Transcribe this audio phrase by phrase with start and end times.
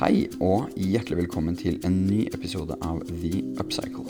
[0.00, 4.06] Hei og hjertelig velkommen til en ny episode av The Upcycle.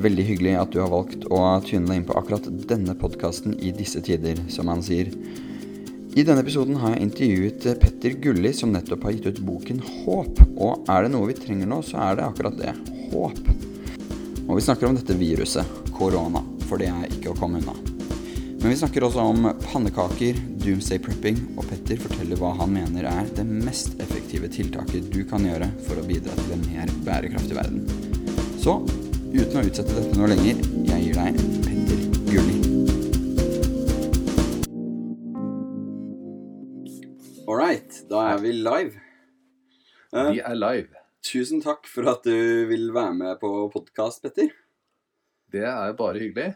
[0.00, 3.74] Veldig hyggelig at du har valgt å tyne deg inn på akkurat denne podkasten i
[3.76, 5.10] disse tider, som han sier.
[6.16, 10.40] I denne episoden har jeg intervjuet Petter Gulli, som nettopp har gitt ut boken Håp.
[10.56, 12.72] Og er det noe vi trenger nå, så er det akkurat det.
[13.12, 13.42] Håp.
[14.46, 17.76] Og vi snakker om dette viruset, korona, for det er ikke å komme unna.
[18.64, 23.26] Men vi snakker også om pannekaker, doomsday prepping, og Petter forteller hva han mener er
[23.36, 27.82] det mest effektive tiltaket du kan gjøre for å bidra til en mer bærekraftig verden.
[28.62, 28.78] Så
[29.34, 32.56] uten å utsette dette noe lenger, jeg gir deg Petter Gulli.
[37.44, 38.96] All right, da er vi live.
[40.16, 40.88] Eh, Vi er live.
[41.20, 44.48] tusen takk for at du vil være med på podkast, Petter.
[45.52, 46.54] Det er bare hyggelig.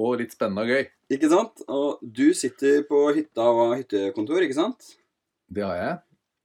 [0.00, 0.86] Og litt spennende og gøy.
[1.12, 1.60] Ikke sant?
[1.68, 4.94] Og du sitter på hytta og har hyttekontor, ikke sant?
[5.50, 5.98] Det har jeg.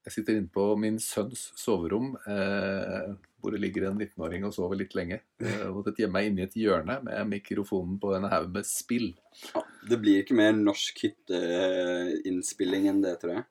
[0.05, 4.77] Jeg sitter inne på min sønns soverom, eh, hvor det ligger en 19-åring og sover
[4.77, 5.17] litt lenge.
[5.41, 8.67] Jeg har måttet gjemme meg inne i et hjørne med mikrofonen på en haug med
[8.69, 9.11] spill.
[9.53, 13.47] Ja, det blir ikke mer norsk hytteinnspilling enn det, tror jeg.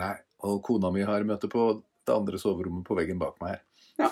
[0.00, 0.14] Nei.
[0.44, 1.68] Og kona mi har møte på
[2.04, 3.62] det andre soverommet på veggen bak meg her.
[4.02, 4.10] Ja,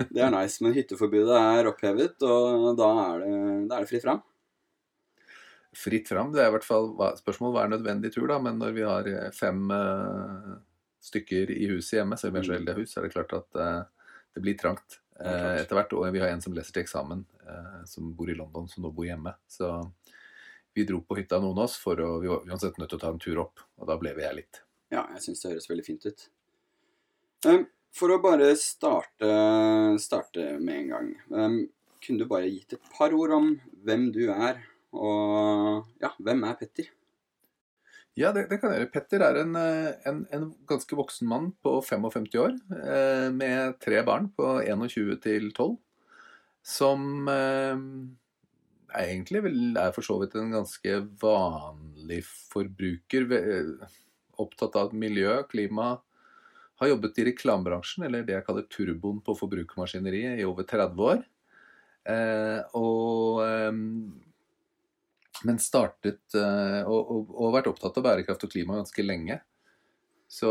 [0.00, 3.32] Det er nice, men hytteforbudet er opphevet, og da er det,
[3.70, 4.20] da er det fritt fram.
[5.76, 6.32] Fritt fram.
[6.34, 6.90] Det er i hvert fall
[7.20, 8.40] spørsmål hva er nødvendig tur, da.
[8.42, 10.56] Men når vi har eh, fem uh,
[11.04, 13.36] stykker i huset hjemme, selv om vi er så heldige hus, så er det klart
[13.38, 15.94] at uh, det blir trangt uh, etter hvert.
[15.94, 17.26] Og vi har en som leser til eksamen,
[17.90, 19.32] som bor i London, som nå bor hjemme.
[19.50, 19.66] Så
[20.74, 23.02] vi dro på hytta, noen av oss, for å, vi var uansett nødt til å
[23.02, 23.62] ta en tur opp.
[23.80, 24.62] Og da ble vi her litt.
[24.90, 26.26] Ja, jeg syns det høres veldig fint ut.
[27.46, 27.64] Um,
[27.96, 29.30] for å bare starte,
[30.02, 31.54] starte med en gang um,
[32.04, 33.46] Kunne du bare gitt et par ord om
[33.86, 34.60] hvem du er,
[34.92, 36.88] og ja, hvem er Petter?
[38.18, 38.92] Ja, det, det kan jeg gjøre.
[38.92, 44.02] Petter er en, eh, en, en ganske voksen mann på 55 år, eh, med tre
[44.06, 45.76] barn på 21 til 12,
[46.66, 47.84] som eh,
[48.90, 49.44] er egentlig
[49.78, 52.22] er for så vidt en ganske vanlig
[52.52, 53.30] forbruker.
[53.38, 53.96] eh,
[54.40, 55.98] Opptatt av miljø, klima.
[56.80, 61.20] Har jobbet i reklamebransjen, eller det jeg kaller turboen på forbrukermaskineriet, i over 30 år.
[62.08, 63.42] Eh, og
[65.46, 69.40] men startet uh, og, og, og vært opptatt av bærekraft og klima ganske lenge.
[70.30, 70.50] Så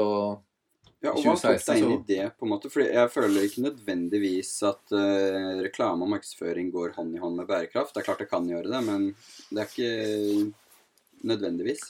[0.99, 2.23] Ja, og Hva tok 2016 deg inn i det?
[2.35, 2.71] på en måte?
[2.73, 7.47] Fordi Jeg føler ikke nødvendigvis at uh, reklame og markedsføring går hånd i hånd med
[7.47, 7.93] bærekraft.
[7.95, 9.07] Det er klart det kan gjøre det, men
[9.49, 11.85] det er ikke nødvendigvis.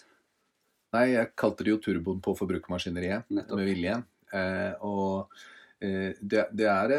[0.94, 3.98] Nei, jeg kalte det jo turboen på forbrukermaskineriet med vilje.
[4.30, 5.42] Uh, og
[5.80, 6.92] det, det er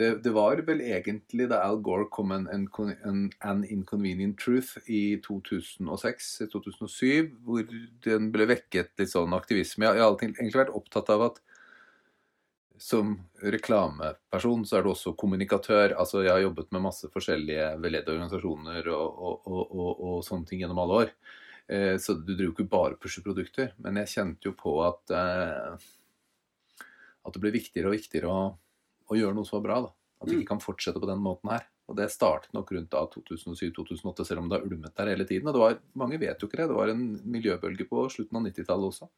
[0.00, 2.68] det, det var vel egentlig da Al Gore kom en, en,
[3.04, 7.62] en An Inconvenient Truth i 2006-2007, hvor
[8.06, 9.90] den ble vekket litt sånn aktivisme.
[9.90, 11.36] Jeg har egentlig vært opptatt av at
[12.82, 13.06] som
[13.44, 15.88] reklameperson så er du også kommunikatør.
[16.00, 20.58] Altså Jeg har jobbet med masse forskjellige veldedige organisasjoner og, og, og, og, sånne ting
[20.64, 21.08] gjennom alle år.
[21.68, 23.68] Eh, så du driver ikke bare pusher produkter.
[23.84, 25.70] Men jeg kjente jo på at eh,
[27.22, 28.40] at det ble viktigere og viktigere å,
[29.12, 29.80] å gjøre noe så bra.
[29.86, 29.92] da.
[30.22, 30.42] At vi Mm.
[30.42, 31.64] ikke kan fortsette på den måten her.
[31.88, 35.48] Og det startet nok rundt da 2007-2008, selv om det har ulmet der hele tiden.
[35.48, 36.68] Og det var, mange vet jo ikke det.
[36.70, 39.08] Det var en miljøbølge på slutten av 90-tallet også.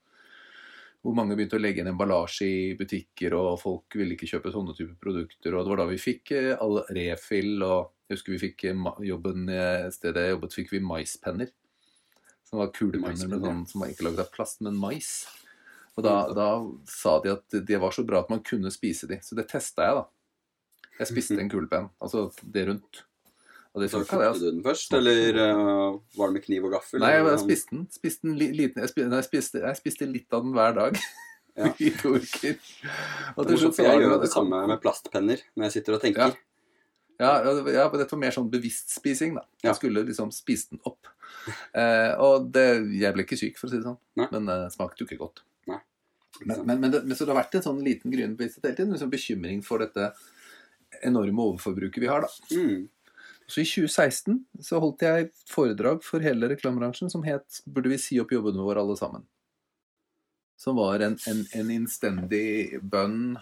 [1.04, 4.72] Hvor mange begynte å legge inn emballasje i butikker, og folk ville ikke kjøpe sånne
[4.74, 5.52] typer produkter.
[5.52, 8.88] Og det var da vi fikk eh, all refill, og jeg husker vi fikk eh,
[9.10, 11.52] jobben eh, stedet jeg jobbet, fikk vi maispenner.
[12.48, 15.26] Som var kulepenner med sånn, som var ikke laget av plast, men mais.
[15.94, 16.48] Og da, da
[16.90, 19.20] sa de at det var så bra at man kunne spise de.
[19.22, 20.94] Så det testa jeg, da.
[21.00, 21.90] Jeg spiste en kulepenn.
[22.02, 23.04] Altså det rundt.
[23.74, 24.08] Og det Så det.
[24.08, 24.44] kokte Altså.
[24.44, 27.02] du den først, eller uh, var det med kniv og gaffel?
[27.02, 27.48] Nei, jeg, jeg sånn?
[27.48, 27.84] spiste den.
[27.90, 30.98] Spiste den li, liten, jeg, spiste, jeg, spiste, jeg spiste litt av den hver dag.
[31.54, 31.70] Ja.
[31.86, 32.58] I to uker.
[33.34, 36.36] Og er morsomt, jeg gjør det samme med plastpenner når jeg sitter og tenker.
[37.22, 39.44] Ja, ja, ja, dette var mer sånn bevisst spising, da.
[39.62, 41.10] Jeg skulle liksom spise den opp.
[41.78, 42.64] Eh, og det,
[42.98, 44.00] jeg ble ikke syk, for å si det sånn.
[44.18, 44.26] Nei.
[44.34, 45.44] Men det smakte jo ikke godt.
[46.40, 48.78] Men, men, men, det, men så det har vært en sånn liten gryende bevissthet hele
[48.80, 48.96] tiden.
[48.96, 50.10] En sånn bekymring for dette
[51.04, 52.56] enorme overforbruket vi har, da.
[52.56, 52.88] Mm.
[53.46, 58.20] Så i 2016 så holdt jeg foredrag for hele reklamebransjen som het 'Burde vi si
[58.20, 59.26] opp jobbene våre alle sammen?'
[60.56, 63.36] Som var en, en, en innstendig bønn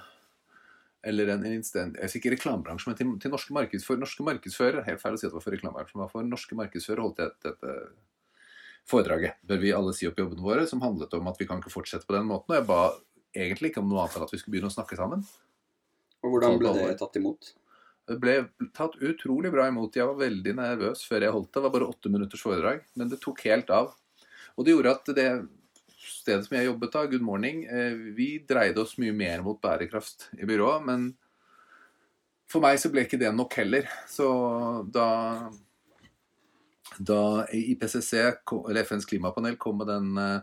[1.02, 5.02] eller en innstendig Jeg sier ikke reklamebransjen, men til, til norske, markedsfør, norske markedsfører, Helt
[5.02, 7.76] feil å si at det var for reklamebransjen, men for norske markedsførere holdt jeg dette
[8.88, 9.38] foredraget.
[9.46, 10.66] Bør vi alle si opp jobbene våre?
[10.68, 12.52] Som handlet om at vi kan ikke fortsette på den måten.
[12.52, 12.82] Og jeg ba
[13.32, 15.24] egentlig ikke om noe annet enn at vi skulle begynne å snakke sammen.
[16.22, 17.54] Og hvordan ble det tatt imot?
[18.10, 18.36] Det ble
[18.74, 19.96] tatt utrolig bra imot.
[19.96, 21.56] Jeg var veldig nervøs før jeg holdt det.
[21.56, 23.92] Det var bare åtte minutters foredrag, men det tok helt av.
[24.58, 25.28] Og det gjorde at det
[26.02, 30.28] stedet som jeg jobbet da, Good Morning, eh, vi dreide oss mye mer mot bærekraft
[30.38, 30.86] i byrået.
[30.86, 31.12] Men
[32.50, 33.88] for meg så ble ikke det nok heller.
[34.10, 34.26] Så
[34.92, 35.08] da
[36.98, 38.12] da IPCC,
[38.68, 40.40] eller FNs klimapanel, kom med den eh,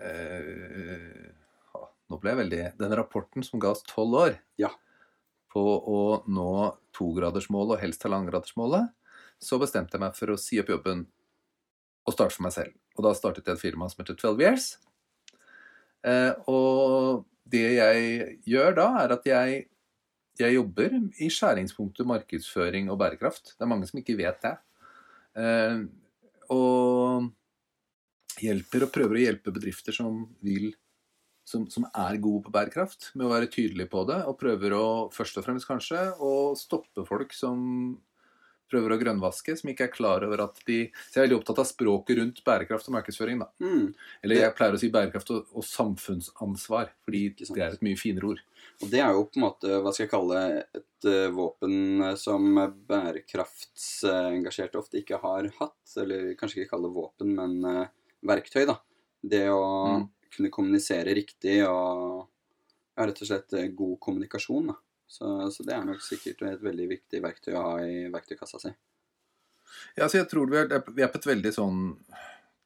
[0.00, 1.26] eh,
[2.08, 4.70] Nå ble jeg veldig Den rapporten som ga oss tolv år Ja.
[5.52, 6.50] på å nå
[6.96, 8.90] togradersmålet og helst halvannengradersmålet,
[9.40, 11.06] så bestemte jeg meg for å si opp jobben
[12.08, 12.74] og starte for meg selv.
[12.98, 14.66] Og da startet jeg et firma som heter 12 Years.
[16.04, 19.66] Eh, og det jeg gjør da, er at jeg,
[20.44, 23.54] jeg jobber i skjæringspunktet markedsføring og bærekraft.
[23.56, 24.54] Det er mange som ikke vet det.
[25.38, 25.80] Eh,
[26.54, 27.28] og
[28.42, 30.70] hjelper og prøver å hjelpe bedrifter som vil
[31.48, 34.18] som, som, er gode på bærekraft, med å være tydelige på det.
[34.28, 37.62] Og prøver å først og fremst kanskje å stoppe folk som
[38.70, 40.78] prøver å grønnvaske, som ikke er klar over at de
[41.08, 43.48] Så jeg er veldig opptatt av språket rundt bærekraft og markedsføring, da.
[43.64, 43.94] Mm.
[44.24, 48.32] Eller jeg pleier å si bærekraft og, og samfunnsansvar, fordi det er et mye finere
[48.34, 48.42] ord.
[48.82, 50.42] Og det er jo på en måte, hva skal jeg kalle
[50.78, 52.44] et uh, våpen som
[52.88, 55.96] bærekraftsengasjerte ofte ikke har hatt.
[55.98, 57.86] Eller kanskje ikke kalle det våpen, men uh,
[58.28, 58.78] verktøy, da.
[59.22, 59.62] Det å
[59.98, 60.08] Mm.
[60.36, 62.28] kunne kommunisere riktig og
[62.98, 64.76] ja, rett og slett eh, god kommunikasjon, da.
[65.08, 68.72] Så, så det er nok sikkert et veldig viktig verktøy å ha i verktøykassa si.
[69.96, 71.80] Ja, så jeg tror vi er, vi er på et veldig sånn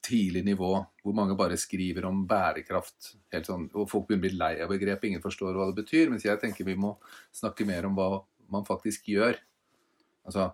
[0.03, 0.73] tidlig nivå
[1.05, 3.13] hvor mange bare skriver om bærekraft.
[3.35, 6.11] Helt sånn, og Folk begynner å bli lei av begrepet, ingen forstår hva det betyr.
[6.11, 6.97] Mens jeg tenker vi må
[7.35, 8.11] snakke mer om hva
[8.53, 9.39] man faktisk gjør.
[10.27, 10.51] Altså,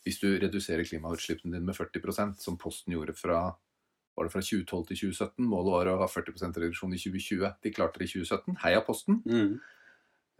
[0.00, 3.50] Hvis du reduserer klimautslippene dine med 40% som Posten gjorde fra
[4.16, 5.44] var det fra 2012 til 2017.
[5.48, 7.52] Målet var å ha 40% reduksjon i 2020.
[7.62, 8.56] De klarte det i 2017.
[8.64, 9.20] Heia Posten.
[9.24, 9.54] Mm.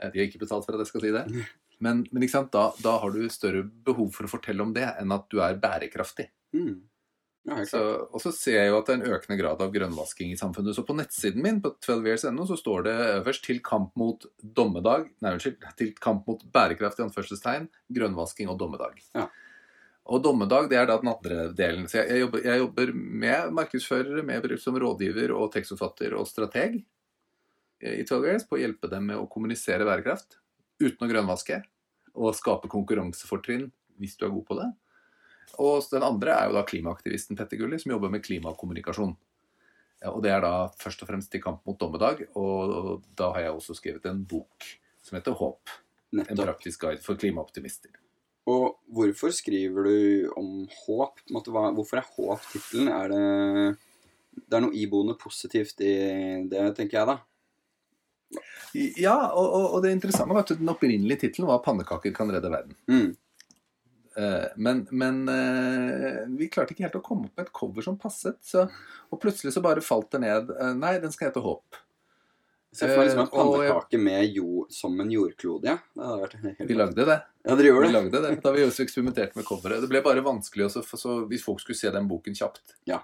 [0.00, 1.24] Eh, De har ikke betalt for at jeg skal si det.
[1.80, 2.28] Men, men?
[2.52, 5.60] Da, da har du større behov for å fortelle om det enn at du er
[5.60, 6.28] bærekraftig.
[6.56, 6.80] Mm.
[7.48, 7.80] Ja, Så,
[8.12, 10.76] og så ser jeg jo at det er en økende grad av grønnvasking i samfunnet.
[10.76, 15.08] Så på nettsiden min på 12years.no så står det øverst 'til kamp mot dommedag'.
[15.24, 15.38] Nei.
[15.78, 19.00] Til kamp mot bærekraft i anførselstegn, grønnvasking og dommedag.
[19.16, 19.30] Ja.
[20.10, 21.88] Og dommedag det er da den andre delen.
[21.88, 26.28] Så jeg, jeg, jobber, jeg jobber med markedsførere, med bedrift som rådgiver og tekstforfatter og
[26.28, 26.82] strateg
[27.80, 30.38] i 12 years på å hjelpe dem med å kommunisere bærekraft
[30.80, 31.62] uten å grønnvaske.
[32.20, 33.68] Og skape konkurransefortrinn
[34.00, 34.68] hvis du er god på det.
[35.60, 39.16] Og den andre er jo da klimaaktivisten Petter Gulli, som jobber med klimakommunikasjon.
[40.00, 43.44] Ja, og det er da først og fremst i kamp mot dommedag, og da har
[43.44, 44.68] jeg også skrevet en bok
[45.04, 45.72] som heter Håp.
[46.16, 47.92] En praktisk guide for klimaoptimister.
[48.50, 51.20] Og hvorfor skriver du om håp?
[51.30, 52.88] Hvorfor er håp tittelen?
[52.90, 53.76] Er det
[54.30, 55.92] Det er noe iboende positivt i
[56.48, 57.16] det, tenker jeg, da.
[59.00, 62.52] Ja, og, og, og det interessante var at den opprinnelige tittelen var 'Pannekaker kan redde
[62.52, 62.76] verden'.
[62.86, 63.10] Mm.
[64.16, 67.98] Eh, Men, men eh, vi klarte ikke helt å komme opp med et cover som
[67.98, 68.38] passet.
[68.42, 68.66] Så,
[69.10, 70.50] og plutselig så bare falt det ned.
[70.50, 71.78] Eh, Nei, den skal hete Håp.
[72.70, 75.78] Så jeg får liksom en pannekake med jord, som en jordklode, ja.
[76.30, 77.16] Det Vi lagde det.
[77.42, 78.36] Ja, dere gjorde Vi lagde det.
[78.44, 79.82] Da vi også eksperimenterte med coveret.
[79.82, 82.76] Det ble bare vanskelig også, så, hvis folk skulle se den boken kjapt.
[82.86, 83.00] Ja.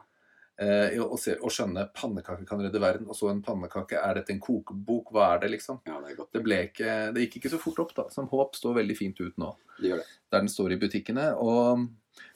[0.57, 3.99] Eh, og, se, og skjønne 'pannekake kan redde verden', og så en pannekake.
[4.01, 5.13] Er dette en kokebok?
[5.13, 5.83] Hva er det, liksom?
[5.85, 6.25] Ja, det er.
[6.33, 8.07] Det, ikke, det gikk ikke så fort opp, da.
[8.13, 9.53] Som Håp står veldig fint ut nå.
[9.77, 10.07] Det gjør det.
[10.33, 11.27] der den står i butikkene.
[11.37, 11.85] Og,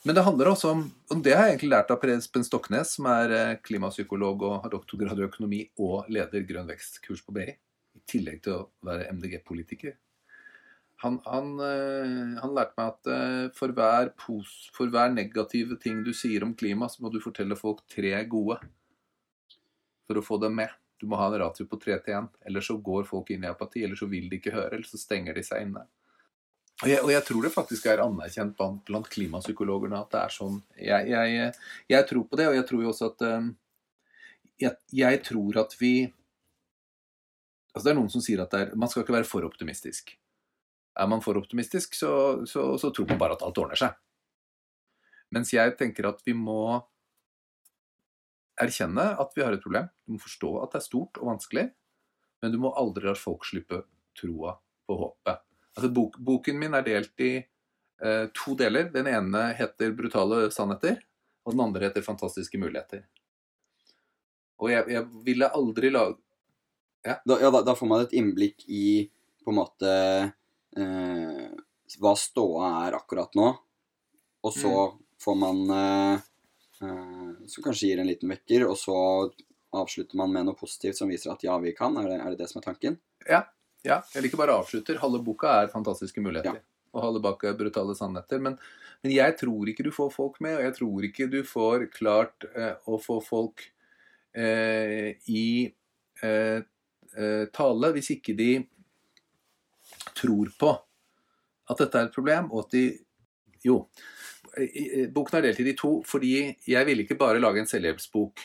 [0.04, 2.92] men det handler også om Og det har jeg egentlig lært av Per Espen Stoknes,
[2.98, 7.48] som er eh, klimapsykolog og har doktorgrad i økonomi og leder Grønn vekst-kurs på BI,
[7.96, 9.96] i tillegg til å være MDG-politiker.
[11.00, 16.02] Han, han, eh, han lærte meg at eh, for hver, pos, for hver negative ting
[16.04, 18.58] du sier om klima, så må du fortelle folk tre gode
[20.06, 20.74] for å få dem med.
[21.00, 23.48] Du må ha en ratio på tre til én, ellers så går folk inn i
[23.48, 25.86] apati, eller så vil de ikke høre, eller så stenger de seg inne.
[26.80, 30.34] Og jeg, og jeg tror det faktisk er anerkjent blant, blant klimapsykologene at det er
[30.36, 30.60] sånn.
[30.80, 31.50] Jeg, jeg,
[31.92, 33.50] jeg tror på det, og jeg tror jo også at eh,
[34.96, 35.94] jeg, tror at vi
[37.70, 40.16] Altså Det er noen som sier at er, man skal ikke være for optimistisk.
[41.00, 42.12] Er man for optimistisk, så,
[42.46, 43.96] så, så tror man bare at alt ordner seg.
[45.34, 46.80] Mens jeg tenker at vi må
[48.60, 49.88] erkjenne at vi har et problem.
[50.04, 51.68] Du må forstå at det er stort og vanskelig,
[52.42, 53.84] men du må aldri la folk slippe
[54.18, 55.46] troa på håpet.
[55.76, 58.90] Altså, bok, boken min er delt i eh, to deler.
[58.92, 60.98] Den ene heter 'Brutale sannheter',
[61.46, 63.06] og den andre heter 'Fantastiske muligheter'.
[64.60, 66.18] Og jeg, jeg ville aldri lage
[67.00, 69.08] Da, ja, da, da får man et innblikk i
[69.40, 69.92] på en måte
[70.76, 71.46] eh,
[72.00, 73.52] hva ståa er akkurat nå.
[74.46, 74.74] Og så
[75.20, 76.26] får man eh,
[76.86, 78.96] eh, Som kanskje gir en liten vekker, og så
[79.76, 81.96] avslutter man med noe positivt som viser at ja, vi kan.
[82.00, 83.00] Er det er det, det som er tanken?
[83.84, 84.98] Ja, eller ikke bare avslutter.
[85.00, 86.60] Halve boka er fantastiske muligheter.
[86.90, 88.40] Og halve bak er brutale sannheter.
[88.42, 88.56] Men,
[89.04, 92.48] men jeg tror ikke du får folk med, og jeg tror ikke du får klart
[92.50, 93.62] eh, å få folk
[94.34, 95.46] eh, i
[96.26, 96.58] eh,
[97.14, 98.50] eh, tale hvis ikke de
[100.20, 100.70] tror på
[101.70, 102.84] at dette er et problem, og at de
[103.60, 103.82] Jo.
[105.12, 106.30] Boken er delt i de to fordi
[106.66, 108.40] jeg ville ikke bare lage en selvhjelpsbok.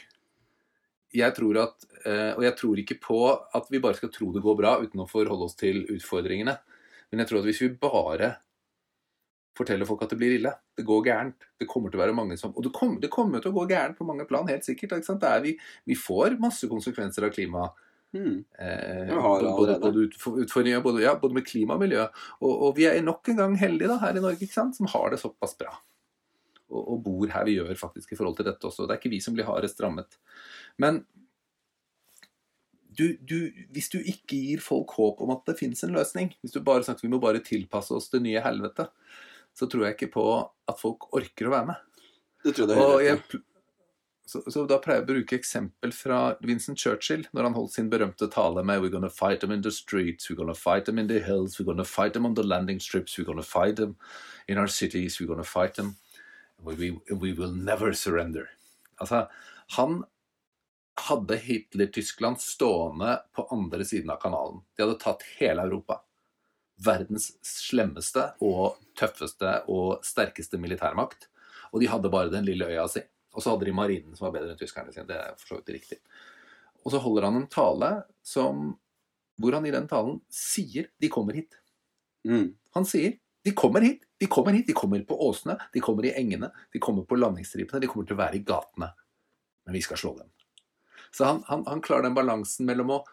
[1.15, 3.19] Jeg tror at, eh, Og jeg tror ikke på
[3.55, 6.57] at vi bare skal tro det går bra uten å forholde oss til utfordringene.
[7.11, 8.35] Men jeg tror at hvis vi bare
[9.55, 12.37] forteller folk at det blir ille, det går gærent Det kommer til å være mange
[12.37, 14.91] som Og det kommer, det kommer til å gå gærent på mange plan, helt sikkert.
[14.91, 17.69] Er vi, vi får masse konsekvenser av klima.
[18.15, 20.05] Eh, har både, både, både
[20.45, 22.05] utfordringer både, ja, både med klima og miljø.
[22.41, 24.89] Og, og vi er nok en gang heldige da, her i Norge ikke sant, som
[24.91, 25.73] har det såpass bra.
[26.71, 28.87] Og, og bor her vi gjør faktisk i forhold til dette også.
[28.87, 30.19] Det er ikke vi som blir hardest rammet.
[30.81, 31.03] Men
[32.95, 33.39] du, du,
[33.75, 36.85] hvis du ikke gir folk håp om at det finnes en løsning, hvis du bare
[36.85, 38.87] snakker vi må bare tilpasse oss det nye helvete,
[39.55, 42.07] så tror jeg ikke på at folk orker å være med.
[42.45, 43.51] Det tror jeg det jeg, helt rett
[44.25, 47.91] så, så da pleier jeg å bruke eksempel fra Vincent Churchill når han holdt sin
[47.91, 51.07] berømte tale med We're gonna fight them in the streets, we're gonna fight them in
[51.07, 53.95] the hills, we're gonna fight them on the landing strips, we're gonna fight them
[54.47, 55.95] in our cities, we're gonna fight them
[56.63, 58.49] we, we, will never surrender.
[58.97, 59.27] Altså,
[59.67, 60.03] han
[61.01, 64.61] hadde Hitler-Tyskland stående på andre siden av kanalen.
[64.75, 66.01] De hadde tatt hele Europa.
[66.85, 71.29] Verdens slemmeste og tøffeste og sterkeste militærmakt.
[71.71, 73.03] Og de hadde bare den lille øya si.
[73.35, 75.07] Og så hadde de marinen som var bedre enn tyskerne sine.
[75.09, 75.99] Det er for så vidt riktig.
[76.85, 77.91] Og så holder han en tale
[78.23, 78.69] som,
[79.41, 81.59] hvor han i den talen sier 'de kommer hit'.
[82.25, 82.55] Mm.
[82.73, 86.13] Han sier de kommer hit, de kommer hit, de kommer på åsene, de kommer i
[86.17, 88.87] engene, de kommer på landingsstripene, de kommer til å være i gatene.
[89.65, 90.31] Men vi skal slå dem.
[91.11, 93.03] Så han, han, han klarer den balansen mellom å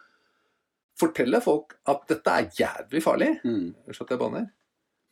[0.99, 3.75] fortelle folk at dette er jævlig farlig, Mm.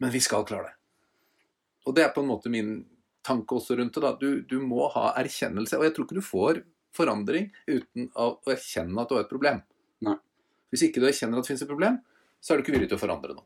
[0.01, 0.75] Men vi skal klare det.
[1.85, 2.73] Og det er på en måte min
[3.25, 4.01] tanke også rundt det.
[4.03, 4.13] da.
[4.19, 6.61] Du, du må ha erkjennelse, og jeg tror ikke du får
[6.95, 9.61] forandring uten å erkjenne at du har et problem.
[10.03, 10.17] Nei.
[10.71, 11.99] Hvis ikke du erkjenner at det finnes et problem,
[12.41, 13.45] så er du ikke villig til å forandre noe.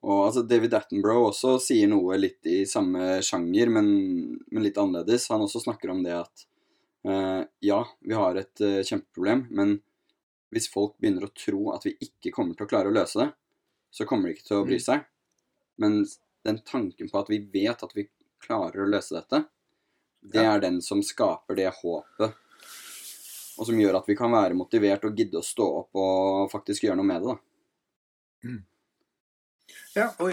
[0.00, 3.90] Og altså, David Attenborough også sier noe litt i samme sjanger, men,
[4.48, 5.28] men litt annerledes.
[5.32, 6.44] Han også snakker om det at
[7.08, 9.76] uh, ja, vi har et uh, kjempeproblem, men
[10.50, 13.28] hvis folk begynner å tro at vi ikke kommer til å klare å løse det,
[13.92, 14.86] så kommer de ikke til å bry Mm.
[14.88, 15.04] seg.
[15.80, 16.00] Men
[16.48, 18.08] den tanken på at vi vet at vi
[18.44, 19.44] klarer å løse dette,
[20.20, 22.36] det er den som skaper det håpet.
[23.60, 26.86] Og som gjør at vi kan være motivert og gidde å stå opp og faktisk
[26.86, 27.34] gjøre noe med det.
[27.34, 28.56] da.
[29.96, 30.30] Ja, og,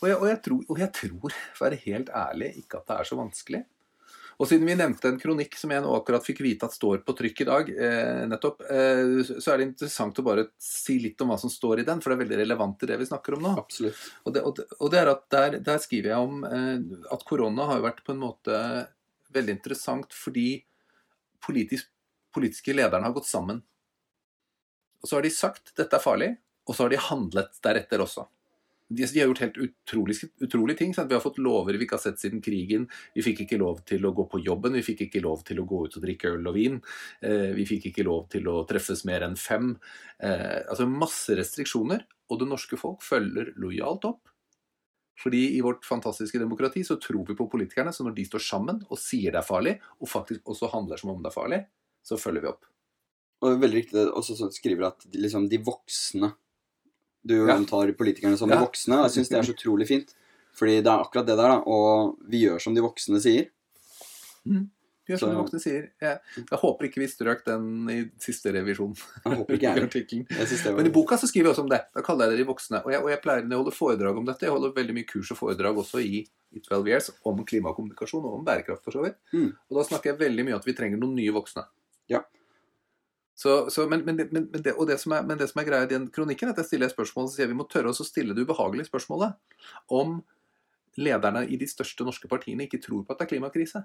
[0.00, 2.88] og, jeg, og, jeg tror, og jeg tror, for å være helt ærlig, ikke at
[2.88, 3.62] det er så vanskelig.
[4.40, 7.14] Og siden vi nevnte en kronikk som jeg nå akkurat fikk vite at står på
[7.16, 11.30] trykk i dag, eh, nettopp, eh, så er det interessant å bare si litt om
[11.30, 13.44] hva som står i den, for det er veldig relevant til det vi snakker om
[13.46, 13.54] nå.
[13.62, 14.00] Absolutt.
[14.24, 17.26] Og det, og det, og det er at der, der skriver jeg om eh, at
[17.28, 18.62] korona har vært på en måte
[19.34, 20.64] veldig interessant fordi
[21.44, 21.90] politisk,
[22.34, 23.62] politiske lederne har gått sammen.
[25.02, 26.32] Og så har de sagt dette er farlig,
[26.64, 28.24] og så har de handlet deretter også.
[28.88, 30.92] De, de har gjort helt utrolig, utrolige ting.
[30.94, 31.08] Sant?
[31.10, 32.84] Vi har fått lover vi ikke har sett siden krigen.
[33.14, 35.66] Vi fikk ikke lov til å gå på jobben, vi fikk ikke lov til å
[35.68, 36.76] gå ut og drikke øl og vin.
[37.24, 39.72] Eh, vi fikk ikke lov til å treffes mer enn fem.
[40.20, 44.22] Eh, altså masse restriksjoner, og det norske folk følger lojalt opp.
[45.22, 48.82] Fordi i vårt fantastiske demokrati så tror vi på politikerne, så når de står sammen
[48.90, 51.60] og sier det er farlig, og faktisk også handler som om det er farlig,
[52.04, 52.66] så følger vi opp.
[53.44, 56.32] Og veldig riktig også så skriver at liksom, de voksne
[57.26, 57.56] Du Ja.
[57.56, 60.14] omtaler politikerne som de voksne, jeg syns det er så utrolig fint.
[60.54, 61.62] Fordi det er akkurat det der, da.
[61.66, 63.48] Og vi gjør som de voksne sier.
[65.04, 65.88] Gjør som de voksne sier.
[66.00, 68.94] Jeg, jeg håper ikke vi strøk den i siste revisjon.
[69.24, 70.26] Jeg håper ikke jeg.
[70.30, 71.80] Jeg Men i boka så skriver jeg også om det.
[71.92, 72.80] Da kaller jeg det de voksne.
[72.84, 75.08] Og jeg, og jeg pleier når jeg holder foredrag om dette, jeg holder veldig mye
[75.10, 76.22] kurs og foredrag også i,
[76.54, 79.18] i 12 Years om klimakommunikasjon og om bærekraft for så vidt.
[79.34, 79.50] Mm.
[79.52, 81.66] Og da snakker jeg veldig mye om at vi trenger noen nye voksne.
[83.34, 86.06] Så, så, men, men, men, det, det er, men det som er greia i den
[86.14, 88.44] kronikken, er at jeg stiller spørsmål og sier vi må tørre oss å stille det
[88.46, 89.34] ubehagelige spørsmålet
[89.94, 90.20] om
[91.00, 93.82] lederne i de største norske partiene ikke tror på at det er klimakrise.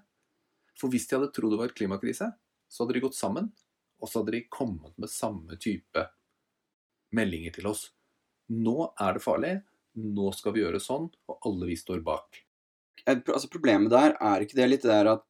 [0.77, 2.29] For hvis de hadde trodd det var klimakrise,
[2.69, 3.49] så hadde de gått sammen,
[3.99, 6.05] og så hadde de kommet med samme type
[7.17, 7.87] meldinger til oss.
[8.53, 9.55] Nå er det farlig,
[9.97, 12.43] nå skal vi gjøre sånn, og alle vi står bak.
[13.09, 15.25] Altså Problemet der er ikke det litt der at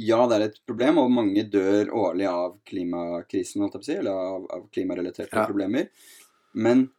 [0.00, 4.66] ja, det er et problem, og mange dør årlig av klimakrisen, si, eller av, av
[4.72, 5.46] klimarelaterte Ja.
[5.46, 5.88] problemer.
[6.54, 6.90] Men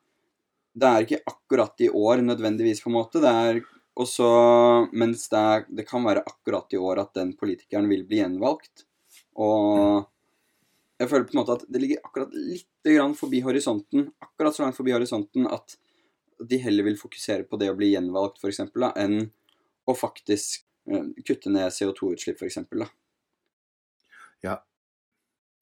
[0.74, 3.22] det er ikke akkurat i år nødvendigvis, på en måte.
[3.22, 3.62] Det er
[3.96, 8.22] også Mens det, er, det kan være akkurat i år at den politikeren vil bli
[8.24, 8.88] gjenvalgt.
[9.38, 10.08] Og
[11.00, 14.64] jeg føler på en måte at det ligger akkurat litt grann forbi horisonten, akkurat så
[14.64, 15.78] langt forbi horisonten at
[16.44, 18.64] de heller vil fokusere på det å bli gjenvalgt, f.eks.,
[18.98, 19.20] enn
[19.86, 20.63] å faktisk
[21.26, 22.60] kutte ned CO2-utslipp, f.eks.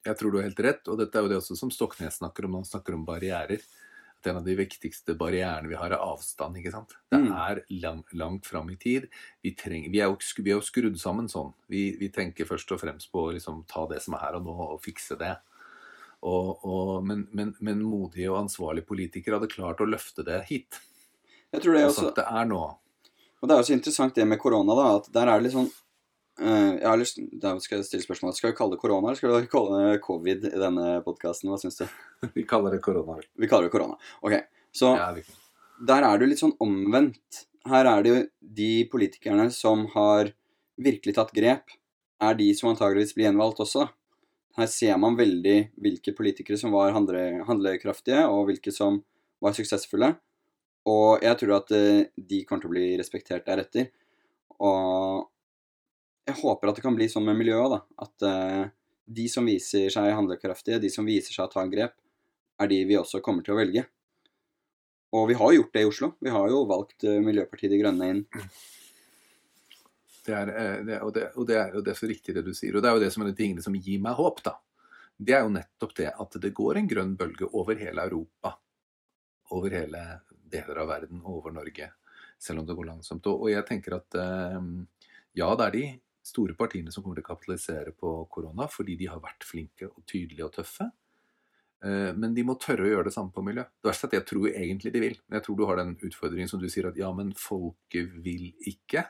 [0.01, 2.47] Jeg tror du har helt rett, og dette er jo det også som Stoknes snakker
[2.47, 3.61] om når han snakker om barrierer.
[4.17, 6.57] At en av de viktigste barrierene vi har, er avstand.
[6.57, 6.95] ikke sant?
[7.11, 7.31] Det Mm.
[7.33, 9.07] er lang, langt fram i tid.
[9.43, 11.53] Vi, treng, vi, er jo, vi er jo skrudd sammen sånn.
[11.69, 14.45] Vi, vi tenker først og fremst på å liksom, ta det som er her og
[14.45, 15.35] nå, og fikse det.
[16.21, 20.81] Og, og, men, men, men modige og ansvarlige politikere hadde klart å løfte det hit.
[21.51, 22.63] Jeg tror det er Og også sagt det er nå.
[23.41, 25.55] Og det er jo så interessant det med korona, da, at der er det litt
[25.55, 28.35] sånn uh, jeg har lyst, Da skal jeg stille spørsmål.
[28.37, 31.49] Skal vi kalle det korona, eller skal vi kalle det covid i denne podkasten?
[31.49, 31.85] Hva syns du?
[32.37, 33.17] Vi kaller det korona.
[33.33, 33.97] Vi kaller det korona.
[34.21, 34.37] Ok,
[34.77, 35.09] Så Ja,
[35.81, 37.45] der er det jo litt sånn omvendt.
[37.69, 38.19] Her er det jo
[38.61, 40.29] de politikerne som har
[40.81, 41.73] virkelig tatt grep,
[42.21, 43.87] er de som antageligvis blir gjenvalgt også.
[44.57, 48.99] Her ser man veldig hvilke politikere som var handle, handlekraftige, og hvilke som
[49.41, 50.13] var suksessfulle.
[50.89, 53.91] Og jeg tror at eh, de kommer til å bli respektert deretter.
[54.61, 55.27] Og
[56.27, 57.79] jeg håper at det kan bli sånn med miljøet da.
[58.05, 58.63] At eh,
[59.11, 61.97] de som viser seg handlekraftige, de som viser seg å ta grep,
[62.61, 63.85] er de vi også kommer til å velge.
[65.17, 66.13] Og vi har gjort det i Oslo.
[66.23, 68.23] Vi har jo valgt eh, Miljøpartiet De Grønne inn.
[70.21, 70.51] Det er,
[70.85, 72.75] det, og, det, og, det er, jo det er så riktig det du sier.
[72.77, 74.57] Og det er jo det som er de tingene som gir meg håp, da.
[75.21, 78.55] Det er jo nettopp det at det går en grønn bølge over hele Europa.
[79.53, 80.03] Over hele
[80.51, 81.91] deler av verden, over Norge.
[82.41, 83.27] Selv om det går langsomt.
[83.29, 84.63] Og, jeg tenker at eh,
[85.37, 85.85] ja, det er de
[86.25, 90.03] store partiene som kommer til å kapitalisere på korona, fordi de har vært flinke og
[90.09, 90.89] tydelige og tøffe.
[91.85, 93.65] Eh, Men de må tørre å gjøre det samme på miljø.
[93.81, 95.17] Det verste er at jeg tror egentlig de vil.
[95.27, 98.51] Men jeg tror du har den utfordringen som du sier at ja, men folket vil
[98.69, 99.07] ikke.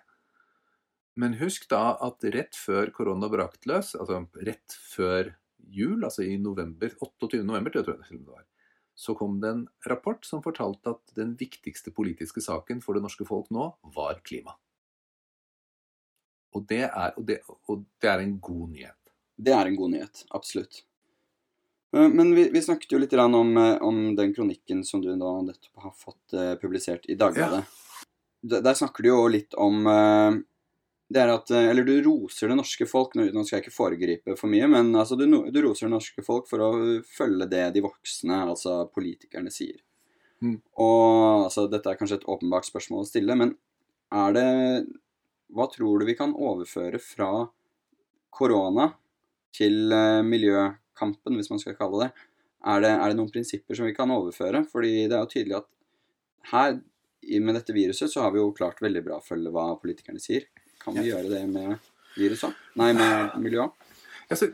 [1.19, 5.33] Men husk da at rett før korona brakte løs, altså rett før
[5.71, 7.43] jul, altså i november, 28.
[7.45, 8.45] november, tror jeg det var,
[8.95, 13.25] så kom det en rapport som fortalte at den viktigste politiske saken for det norske
[13.27, 14.57] folk nå var klima.
[16.51, 17.39] Og det er, og det,
[17.71, 19.13] og det er en god nyhet.
[19.41, 20.23] Det er en god nyhet.
[20.35, 20.83] Absolutt.
[21.95, 25.31] Eh, Men vi, vi snakket jo litt om, eh, om den kronikken som du da
[25.41, 27.63] nettopp har fått eh, publisert i Dagbladet.
[28.41, 29.85] Der, der snakker du jo litt om
[31.11, 33.15] det er at, eh, Eller du roser det norske folk.
[33.15, 36.23] Nå nå skal jeg ikke foregripe for mye, men altså, du, du roser det norske
[36.25, 36.71] folk for å
[37.07, 39.81] følge det de voksne, altså politikerne, sier.
[40.41, 40.57] Mm.
[40.81, 43.55] Og altså, Dette er kanskje et åpenbart spørsmål å stille, men
[44.11, 44.49] er det
[45.51, 47.31] Hva tror du vi kan overføre fra
[48.31, 48.93] korona
[49.51, 52.11] til eh, miljøkampen, hvis man skal kalle det?
[52.61, 52.93] Er, det?
[52.93, 54.63] er det noen prinsipper som vi kan overføre?
[54.71, 55.67] Fordi det er jo tydelig at
[56.53, 56.79] her,
[57.43, 60.47] med dette viruset, så har vi jo klart veldig bra å følge hva politikerne sier.
[60.81, 61.75] Kan vi gjøre det med
[62.17, 62.57] viruset?
[62.79, 63.91] Nei, med miljøet?
[64.31, 64.47] Altså,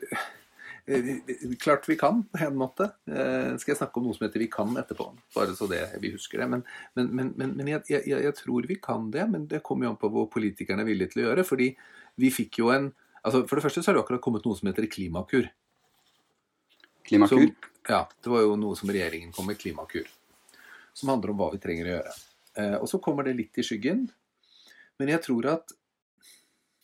[1.59, 2.89] klart vi kan, på en måte.
[3.05, 5.11] Eh, skal jeg snakke om noe som heter 'vi kan' etterpå?
[5.35, 6.47] Bare så det, vi husker det.
[6.49, 6.63] Men,
[6.95, 9.29] men, men, men, men jeg, jeg, jeg tror vi kan det.
[9.29, 11.43] Men det kommer jo an på hvor politikerne er villige til å gjøre.
[11.43, 11.75] fordi
[12.15, 14.69] vi fikk jo en altså For det første så har det akkurat kommet noe som
[14.69, 15.49] heter Klimakur.
[17.03, 17.41] Klimakur?
[17.43, 20.07] Som, ja, det var jo noe som regjeringen kom med, Klimakur.
[20.93, 22.13] Som handler om hva vi trenger å gjøre.
[22.57, 24.07] Eh, og så kommer det litt i skyggen.
[24.97, 25.75] Men jeg tror at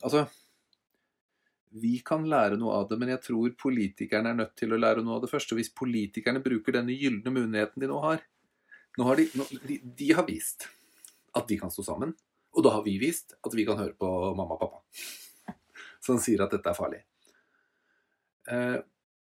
[0.04, 0.26] Altså
[1.74, 5.02] Vi kan lære noe av det, men jeg tror politikerne er nødt til å lære
[5.02, 5.56] noe av det først.
[5.56, 8.22] Og hvis politikerne bruker denne gylne muligheten de nå har
[8.94, 10.68] nå har de, nå, de, de har vist
[11.34, 12.14] at de kan stå sammen.
[12.54, 15.56] Og da har vi vist at vi kan høre på mamma og pappa.
[16.06, 17.00] Som sier at dette er farlig.
[18.54, 18.78] Eh,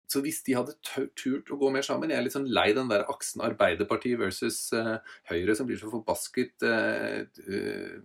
[0.08, 0.78] så hvis de hadde
[1.18, 4.60] turt å gå mer sammen Jeg er litt sånn lei den der aksen Arbeiderpartiet versus
[4.78, 4.96] eh,
[5.32, 7.98] Høyre, som blir så forbasket eh, eh,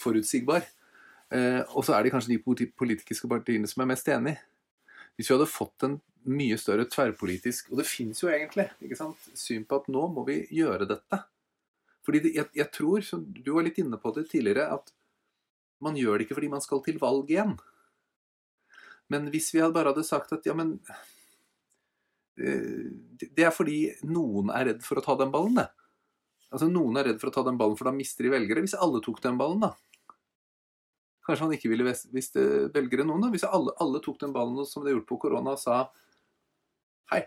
[0.00, 0.66] forutsigbar.
[1.30, 4.36] Eh, og så er det kanskje de politiske partiene som er mest enig.
[5.14, 5.98] Hvis vi hadde fått en
[6.30, 10.24] mye større tverrpolitisk Og det fins jo egentlig ikke sant, syn på at nå må
[10.26, 11.20] vi gjøre dette.
[12.04, 14.92] Fordi det, jeg, jeg tror, som du var litt inne på det tidligere, at
[15.84, 17.54] man gjør det ikke fordi man skal til valg igjen.
[19.10, 20.76] Men hvis vi bare hadde sagt at ja, men
[22.40, 22.90] eh,
[23.20, 25.68] det er fordi noen er redd for å ta den ballen, det.
[26.50, 28.62] Altså Noen er redd for å ta den ballen, for da mister de velgere.
[28.64, 29.70] Hvis alle tok den ballen, da.
[31.30, 33.30] Kanskje han ikke ville visst eh, velgere noen, da.
[33.30, 35.84] Hvis alle, alle tok den ballen som de har gjort på korona, og sa
[37.14, 37.22] hei,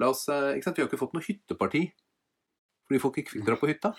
[0.00, 0.76] la oss eh, ikke sant?
[0.78, 1.86] Vi har ikke fått noe hytteparti
[2.90, 3.92] fordi folk ikke fikk dra på hytta.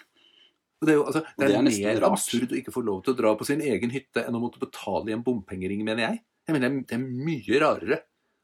[0.82, 2.18] Og det er jo altså, det er, det er mer rart.
[2.18, 4.60] absurd å ikke få lov til å dra på sin egen hytte enn å måtte
[4.60, 6.22] betale i en bompengering, mener jeg.
[6.50, 8.00] Jeg mener, det er- mye rarere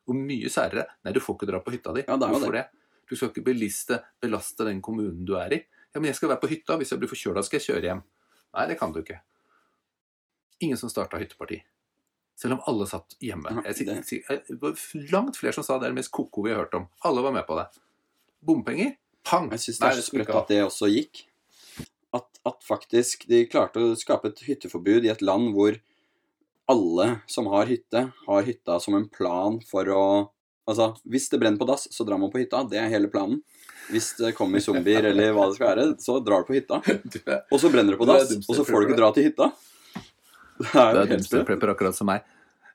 [0.07, 0.85] og mye særere.
[1.03, 2.05] Nei, du får ikke dra på hytta di.
[2.07, 2.63] Ja, det Hvorfor det?
[3.09, 5.59] Du skal ikke beliste, belaste den kommunen du er i.
[5.91, 6.77] Ja, men jeg skal være på hytta.
[6.79, 8.03] Hvis jeg blir forkjøla, skal jeg kjøre hjem.
[8.55, 9.19] Nei, det kan du ikke.
[10.63, 11.61] Ingen som starta hytteparti.
[12.37, 13.49] Selv om alle satt hjemme.
[13.65, 14.77] Jeg, det- var
[15.11, 16.87] langt flere som sa det er det mest ko-ko vi har hørt om.
[17.05, 17.67] Alle var med på det.
[18.45, 18.95] Bompenger?
[19.25, 19.49] Pang!
[19.51, 21.25] Jeg syns det er så sprøtt at det også gikk.
[22.13, 25.75] At, at faktisk de klarte å skape et hytteforbud i et land hvor
[26.69, 30.03] alle som har hytte, har hytta som en plan for å
[30.67, 32.59] Altså, hvis det brenner på dass, så drar man på hytta.
[32.67, 33.37] Det er hele planen.
[33.87, 36.81] Hvis det kommer zombier eller hva det skal være, så drar du på hytta.
[37.53, 39.47] Og så brenner det på dass, og så får du ikke dra til hytta.
[40.57, 41.47] Det er er helt dumpster sprøtt.
[41.51, 42.25] prepper akkurat som meg.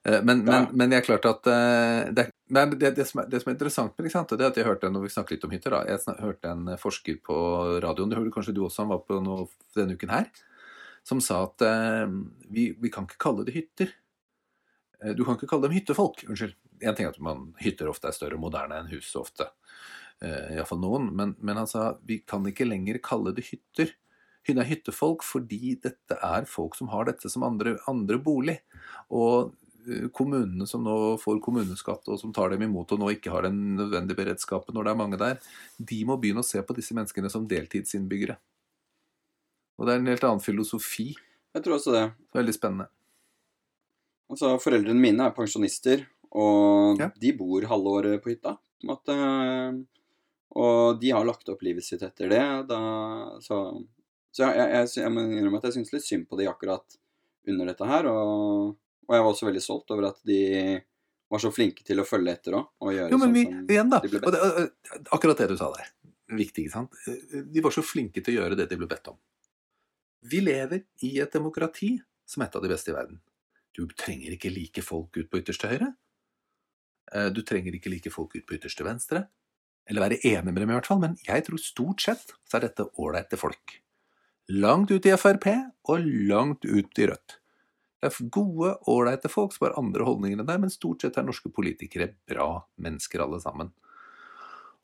[0.04, 3.42] Eh, Men, men, men jeg er klart at eh, det, det, det, som er, det
[3.42, 5.54] som er interessant med det, det er at jeg hørte når vi snakket litt om
[5.54, 7.36] hytter, da, jeg snak, hørte en forsker på
[7.84, 9.46] radioen, det hørte kanskje du også, han var på noe
[9.78, 10.26] denne uken her,
[11.06, 12.06] som sa at eh,
[12.50, 13.94] vi, vi kan ikke kalle det hytter.
[15.02, 16.26] Eh, Du kan ikke kalle dem hyttefolk.
[16.28, 16.54] Unnskyld.
[16.82, 19.48] En ting er at man, hytter ofte er større og moderne enn hus ofte.
[20.22, 21.08] Eh, Iallfall noen.
[21.14, 23.90] Men, men han sa vi kan ikke lenger kalle det hytter.
[24.46, 28.56] Det er hyttefolk fordi dette er folk som har dette som andre, andre bolig.
[29.14, 29.52] Og
[29.86, 33.46] eh, kommunene som nå får kommuneskatt, og som tar dem imot og nå ikke har
[33.46, 35.38] den nødvendige beredskapen når det er mange der,
[35.78, 38.36] de må begynne å se på disse menneskene som deltidsinnbyggere.
[39.78, 41.12] Og det er en helt annen filosofi.
[41.54, 42.02] Jeg tror også det.
[42.34, 42.88] Veldig spennende.
[44.32, 47.10] Altså, foreldrene mine er pensjonister, og Ja.
[47.20, 48.56] de bor halve året på hytta.
[48.82, 49.86] på en måte.
[50.56, 52.66] Og de har lagt opp livet sitt etter det.
[52.68, 52.78] Da,
[53.40, 53.58] så
[54.32, 56.96] så jeg, jeg, jeg, må innrømme at jeg syns litt synd på de akkurat
[57.52, 58.06] under dette her.
[58.08, 58.70] Og,
[59.08, 60.38] og jeg var også veldig stolt over at de
[61.32, 62.70] var så flinke til å følge etter òg.
[62.84, 64.38] Og gjøre Jo, men sånn vi, som igjen da, de ble bedt.
[64.40, 65.90] og- akkurat det du sa der,
[66.38, 66.96] viktig, ikke sant?
[67.52, 69.18] De var så flinke til å gjøre det de ble bedt om.
[70.22, 73.20] Vi lever i et demokrati som er et av de beste i verden.
[73.74, 75.92] Du trenger ikke like folk ut på ytterste høyre.
[77.12, 79.26] Eh, Du trenger ikke like folk ut på ytterste venstre.
[79.90, 82.68] Eller være enig med dem i hvert fall, men jeg tror stort sett så er
[82.68, 83.81] dette ålreite folk.
[84.52, 85.46] Langt ut i Frp
[85.88, 87.38] og langt ut i Rødt.
[88.02, 91.24] Det er gode, ålreite folk som har andre holdninger enn deg, men stort sett er
[91.24, 92.48] norske politikere bra
[92.82, 93.70] mennesker alle sammen.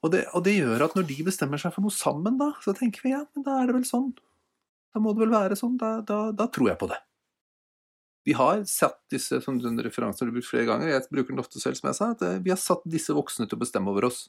[0.07, 2.73] Og det, og det gjør at når de bestemmer seg for noe sammen, da, så
[2.79, 4.13] tenker vi ja, men da er det vel sånn.
[4.95, 5.75] Da må det vel være sånn.
[5.81, 7.01] Da, da, da tror jeg på det.
[8.29, 11.61] Vi har satt disse som den referansen du brukt flere ganger, jeg bruker den ofte
[11.61, 14.09] selv, som jeg sa, at eh, vi har satt disse voksne til å bestemme over
[14.11, 14.27] oss.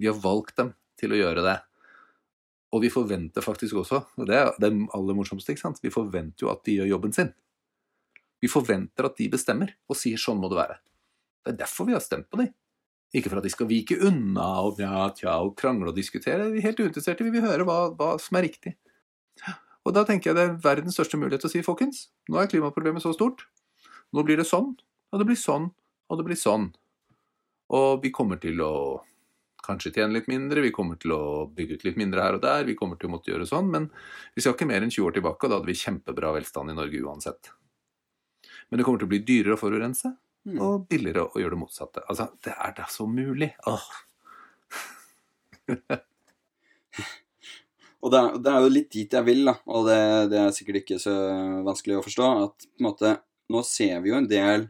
[0.00, 1.58] Vi har valgt dem til å gjøre det.
[2.74, 6.46] Og vi forventer faktisk også, og det er det aller morsomste, ikke sant, vi forventer
[6.46, 7.30] jo at de gjør jobben sin.
[8.42, 10.80] Vi forventer at de bestemmer og sier sånn må det være.
[11.44, 12.50] Det er derfor vi har stemt på dem.
[13.14, 16.48] Ikke for at de skal vike unna og, ja, tja, og krangle og diskutere.
[16.50, 17.22] Vi er helt uinteresserte.
[17.22, 18.74] Vi vil høre hva, hva som er riktig.
[19.84, 22.50] Og da tenker jeg det er verdens største mulighet til å si, folkens, nå er
[22.50, 23.44] klimaproblemet så stort.
[24.16, 24.72] Nå blir det sånn,
[25.12, 25.68] og det blir sånn,
[26.10, 26.70] og det blir sånn.
[27.76, 28.74] Og vi kommer til å
[29.64, 32.66] kanskje tjene litt mindre, vi kommer til å bygge ut litt mindre her og der,
[32.68, 33.88] vi kommer til å måtte gjøre sånn, men
[34.36, 36.76] vi skal ikke mer enn 20 år tilbake, og da hadde vi kjempebra velstand i
[36.78, 37.50] Norge uansett.
[38.68, 40.58] Men det kommer til å bli dyrere å forurense, Mm.
[40.60, 42.02] og billigere å gjøre det motsatte.
[42.04, 43.54] Altså, det er da så mulig.
[43.64, 43.86] Åh.
[48.04, 49.94] Og det er, det er jo litt dit jeg vil, da, og det,
[50.28, 51.14] det er sikkert ikke så
[51.64, 53.12] vanskelig å forstå, at på en måte,
[53.48, 54.66] nå ser vi jo en del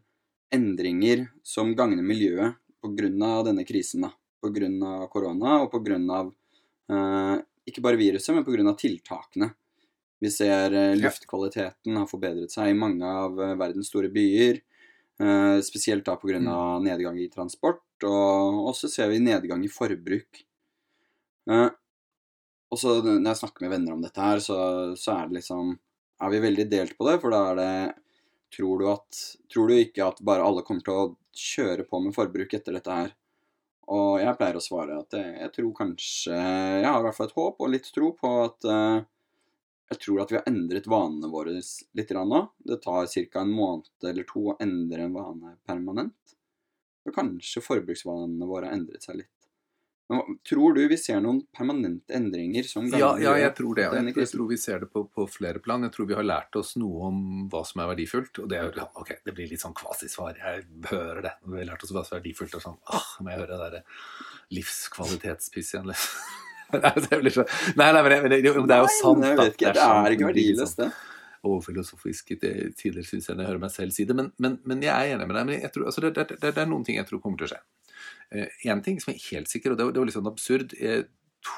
[0.55, 3.43] endringer som gagner miljøet pga.
[3.49, 4.07] denne krisen.
[4.07, 4.13] da,
[4.45, 4.71] Pga.
[5.13, 6.21] korona og pga.
[6.93, 7.37] Eh,
[7.71, 8.75] ikke bare viruset, men pga.
[8.77, 9.51] tiltakene.
[10.21, 14.61] Vi ser eh, luftkvaliteten har forbedret seg i mange av eh, verdens store byer.
[15.21, 16.41] Eh, spesielt da pga.
[16.41, 16.85] Mm.
[16.85, 20.45] nedgang i transport, og også ser vi nedgang i forbruk.
[21.51, 21.69] Eh,
[22.73, 24.57] og så når jeg snakker med venner om dette her, så,
[24.99, 25.77] så er det liksom
[26.25, 27.75] Er vi veldig delt på det, for da er det
[28.57, 29.21] Tror du at
[29.53, 32.97] Tror du ikke at bare alle kommer til å kjøre på med forbruk etter dette
[32.97, 33.13] her?
[33.93, 37.29] Og jeg pleier å svare at jeg, jeg tror kanskje Jeg har i hvert fall
[37.29, 39.03] et håp og litt tro på at uh,
[39.93, 42.41] jeg tror at vi har endret vanene våre litt nå.
[42.57, 43.41] Det tar ca.
[43.43, 46.37] en måned eller to å endre en vane permanent.
[47.05, 49.34] Og kanskje forbruksvanene våre har endret seg litt.
[50.13, 53.87] Men tror du vi ser noen permanente endringer som Ja, gagner ja, jeg tror det.
[53.89, 55.87] Jeg, jeg tror vi ser det på, på flere plan.
[55.87, 58.43] Jeg tror vi har lært oss noe om hva som er verdifullt.
[58.45, 60.37] Og det er jo Ok, det blir litt sånn kvasisvar.
[60.37, 61.33] Jeg hører det.
[61.49, 62.59] Vi har lært oss hva som er verdifullt.
[62.61, 63.83] Og sånn Åh, må jeg høre det derre
[64.53, 66.31] livskvalitetspisset igjen, liksom.
[66.85, 67.45] Nei, det blir så
[67.79, 69.21] Nei, nei, men det, det, er jo sant.
[69.23, 70.07] Nei, ikke, det sant.
[70.09, 70.93] er ikke blir litt verdiløst, det.
[70.93, 71.13] sånn
[71.45, 74.17] overfilosofisk til tider, syns jeg, når jeg hører meg selv si det.
[74.17, 75.49] Men, men, men jeg er enig med deg.
[75.49, 77.49] Men jeg tror, altså, det, det, det, det er noen ting jeg tror kommer til
[77.49, 77.61] å skje.
[78.33, 81.05] Én ting som er helt sikker, og det var, litt sånn absurd eh,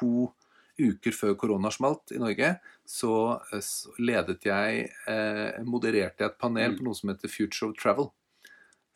[0.01, 0.33] To
[0.77, 3.69] uker før korona smalt i Norge, så, eh,
[4.03, 6.79] ledet jeg eh, Modererte jeg et panel Mm.
[6.79, 8.11] på noe som heter Future of Travel.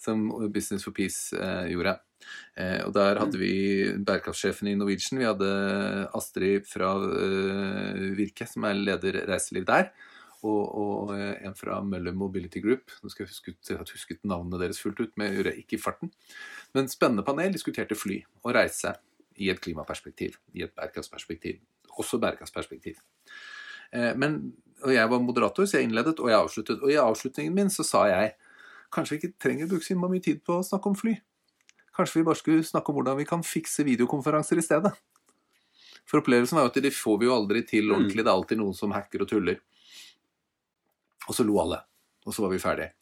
[0.00, 2.00] Som Business for Peace eh, gjorde.
[2.56, 5.18] Eh, og der hadde vi bærekraftsjefen i Norwegian.
[5.20, 9.90] Vi hadde Astrid fra eh, Virke, som er leder reiseliv der.
[10.42, 12.90] Og, og eh, en fra Møller Mobility Group.
[13.02, 15.56] Nå skal jeg huske, ut- jeg husket navnene deres fullt ut, men jeg gjør det
[15.60, 16.12] ikke i farten.
[16.74, 18.94] Men spennende panel diskuterte fly og reise
[19.36, 21.58] i et klimaperspektiv, i et bærekraftsperspektiv.
[22.00, 22.96] Også bærekraftsperspektiv.
[23.92, 26.80] Eh, Men, og jeg var moderator, så jeg innledet, og jeg avsluttet.
[26.82, 28.32] Og i avslutningen min så sa jeg
[28.90, 31.18] kanskje vi ikke trenger å bruke så mye tid på å snakke om fly.
[31.94, 34.92] Kanskje vi bare skulle snakke om hvordan vi kan fikse videokonferanser i stedet?
[36.08, 37.92] For opplevelsen var jo at de får vi jo aldri til Mm.
[37.96, 38.24] ordentlig.
[38.24, 39.60] Det er alltid noen som hacker og tuller.
[41.28, 41.80] Og så lo alle.
[42.26, 42.94] Og så var vi ferdige.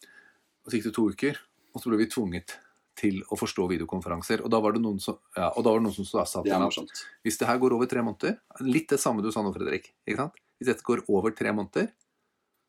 [0.65, 1.39] Og så gikk det to uker,
[1.75, 2.57] og så ble vi tvunget
[2.99, 4.43] til å forstå videokonferanser.
[4.43, 6.51] Og da var det noen som, ja, og da var det noen som sa til
[6.51, 9.53] meg at hvis det her går over tre måneder Litt det samme du sa nå,
[9.55, 9.93] Fredrik.
[10.03, 10.39] ikke sant?
[10.59, 11.93] Hvis dette går over tre måneder,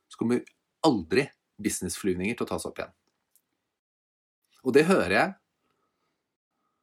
[0.10, 0.44] så kommer
[0.86, 1.26] aldri
[1.60, 2.94] businessflyvninger til å tas opp igjen.
[4.64, 5.34] Og det hører jeg.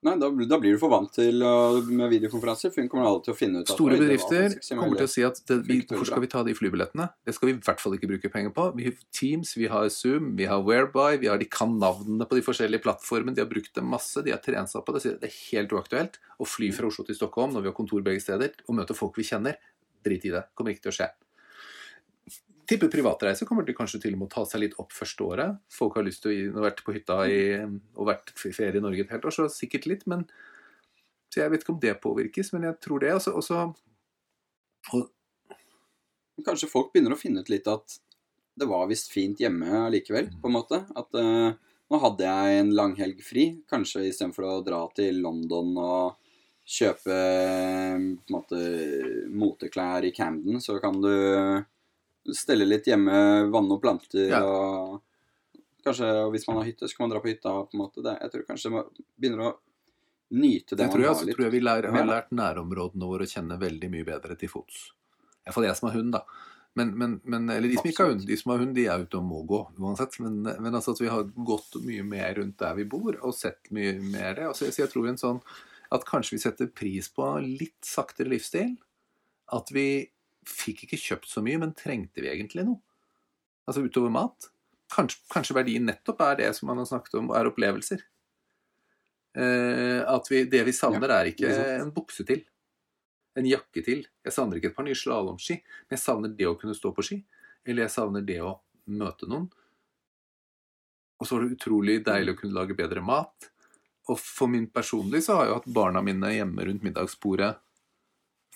[0.06, 3.26] Nei, da, da blir du for vant til uh, med videokonferanser, for hun kommer aldri
[3.26, 6.22] til å finne ut Store bedrifter kommer til å si at det, vi, hvor skal
[6.22, 7.08] vi ta de flybillettene?
[7.26, 8.68] Det skal vi i hvert fall ikke bruke penger på.
[8.78, 12.38] Vi har Teams, vi har Zoom, vi har Whereby, vi har de kan navnene på
[12.38, 13.34] de forskjellige plattformene.
[13.34, 15.02] De har brukt dem masse, de har trent seg på det.
[15.02, 18.06] Så det er helt uaktuelt å fly fra Oslo til Stockholm når vi har kontor
[18.06, 19.58] begge steder, og møte folk vi kjenner.
[20.06, 20.46] Drit i det.
[20.54, 21.10] Kommer ikke til å skje.
[22.66, 25.58] Tipper privatreiser kommer til kanskje til og med å ta seg litt opp første året.
[25.70, 27.40] Folk har lyst til å gi- vært på hytta i,
[27.94, 30.06] og vært ferie i Norge et helt år, så sikkert litt.
[30.06, 30.26] men
[31.30, 33.12] så jeg vet ikke om det påvirkes, men jeg tror det.
[33.12, 33.74] Også, også,
[34.94, 35.12] og
[36.46, 37.96] Kanskje folk begynner å finne ut litt at
[38.56, 40.82] det var visst fint hjemme likevel, på en måte.
[40.96, 41.52] At uh,
[41.92, 46.16] nå hadde jeg en langhelg fri, kanskje istedenfor å dra til London og
[46.66, 48.60] kjøpe eh, på en måte
[49.30, 51.12] moteklær i Camden, så kan du
[52.34, 53.12] stelle litt hjemme,
[53.52, 54.42] vanne og planter Ja.
[54.44, 55.02] og
[55.86, 57.50] Kanskje hvis man har hytte, så kan man dra på hytta.
[57.62, 58.02] på en måte.
[58.02, 59.50] Det, jeg tror kanskje man begynner å
[60.34, 63.06] nyte det det tror man jeg, har Jeg tror jeg vi lærer, har lært nærområdene
[63.06, 64.80] våre å kjenne veldig mye bedre til fots.
[65.46, 66.24] Iallfall jeg som har hund, da.
[66.74, 68.26] Men, men, men, eller de som ikke har hund.
[68.26, 70.18] De som har hund, de er ute og må gå uansett.
[70.20, 73.70] Men, men altså at vi har gått mye mer rundt der vi bor, og sett
[73.70, 74.42] mye mer.
[74.50, 75.38] Altså, så jeg tror en sånn
[75.94, 78.74] at kanskje vi setter pris på litt saktere livsstil.
[79.54, 79.86] At vi
[80.50, 82.80] fikk ikke kjøpt så mye, men trengte vi egentlig noe?
[83.66, 84.50] Altså utover mat?
[84.94, 88.04] Kanskje, kanskje verdien nettopp er det som man har snakket om, er opplevelser.
[89.36, 92.44] Eh, at vi, det vi savner, er ikke en bukse til.
[93.36, 94.06] En jakke til.
[94.24, 97.04] Jeg savner ikke et par nye slalåmski, men jeg savner det å kunne stå på
[97.04, 97.20] ski.
[97.66, 98.54] Eller jeg savner det å
[98.86, 99.50] møte noen.
[101.16, 103.50] Og så var det utrolig deilig å kunne lage bedre mat.
[104.06, 107.56] Og for min personlig så har jeg hatt barna mine hjemme rundt middagsbordet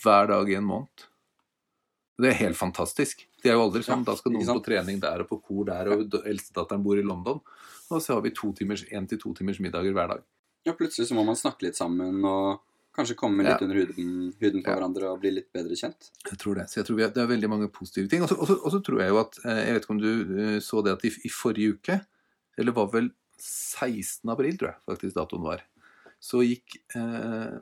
[0.01, 1.10] hver dag i en måned.
[2.19, 3.27] Det er helt fantastisk.
[3.43, 4.05] Det er jo aldri sånn.
[4.05, 7.41] Da skal noen på trening der og på kor der, og eldstedatteren bor i London.
[7.91, 10.23] Og så har vi to timers, en til to timers middager hver dag.
[10.67, 12.61] Ja, plutselig så må man snakke litt sammen og
[12.93, 13.65] kanskje komme litt Ja.
[13.65, 14.77] under huden, huden på Ja.
[14.77, 16.11] hverandre og bli litt bedre kjent.
[16.29, 16.69] Jeg tror det.
[16.69, 18.23] Så jeg tror vi har det er veldig mange positive ting.
[18.29, 20.85] Så- og så tror jeg jo at eh, Jeg vet ikke om du eh, så
[20.85, 22.01] det at i, i forrige uke,
[22.59, 24.29] eller var vel 16.
[24.29, 25.63] april, tror jeg faktisk datoen var,
[26.21, 27.59] så gikk eh,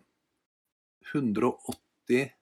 [1.14, 2.32] 180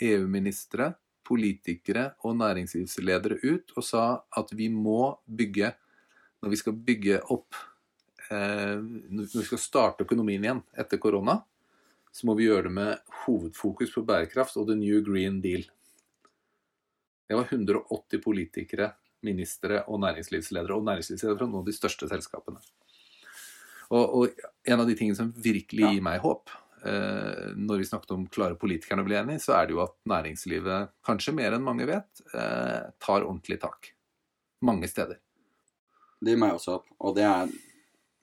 [0.00, 0.94] EU-ministre,
[1.26, 4.04] politikere og næringslivsledere ut og sa
[4.38, 5.74] at vi må bygge
[6.42, 7.54] Når vi skal bygge opp
[8.30, 11.38] eh, Når vi skal starte økonomien igjen etter korona,
[12.12, 15.64] så må vi gjøre det med hovedfokus på bærekraft og The New Green Deal.
[17.28, 18.90] Det var 180 politikere,
[19.24, 22.60] ministre og næringslivsledere, og næringslivsledere fra noen av de største selskapene.
[23.92, 28.24] Og, og en av de tingene som virkelig gir meg håp, når vi snakket om
[28.32, 31.86] klare politikerne å bli enige, så er det jo at næringslivet, kanskje mer enn mange
[31.86, 33.92] vet, eh, tar ordentlig tak.
[34.66, 35.20] Mange steder.
[36.22, 37.52] Det gir meg også opp, og det er,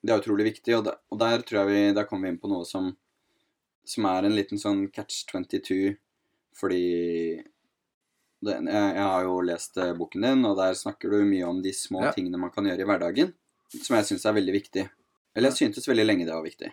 [0.04, 0.74] det er utrolig viktig.
[0.78, 2.90] Og, der, og der tror jeg vi, der kommer vi inn på noe som,
[3.84, 5.96] som er en liten sånn catch 22,
[6.60, 6.84] fordi
[8.40, 11.60] det, jeg, jeg har jo lest eh, boken din, og der snakker du mye om
[11.64, 12.12] de små Ja.
[12.16, 13.34] tingene man kan gjøre i hverdagen,
[13.72, 14.86] som jeg syns er veldig viktig.
[15.36, 16.72] Eller jeg syntes veldig lenge det var viktig.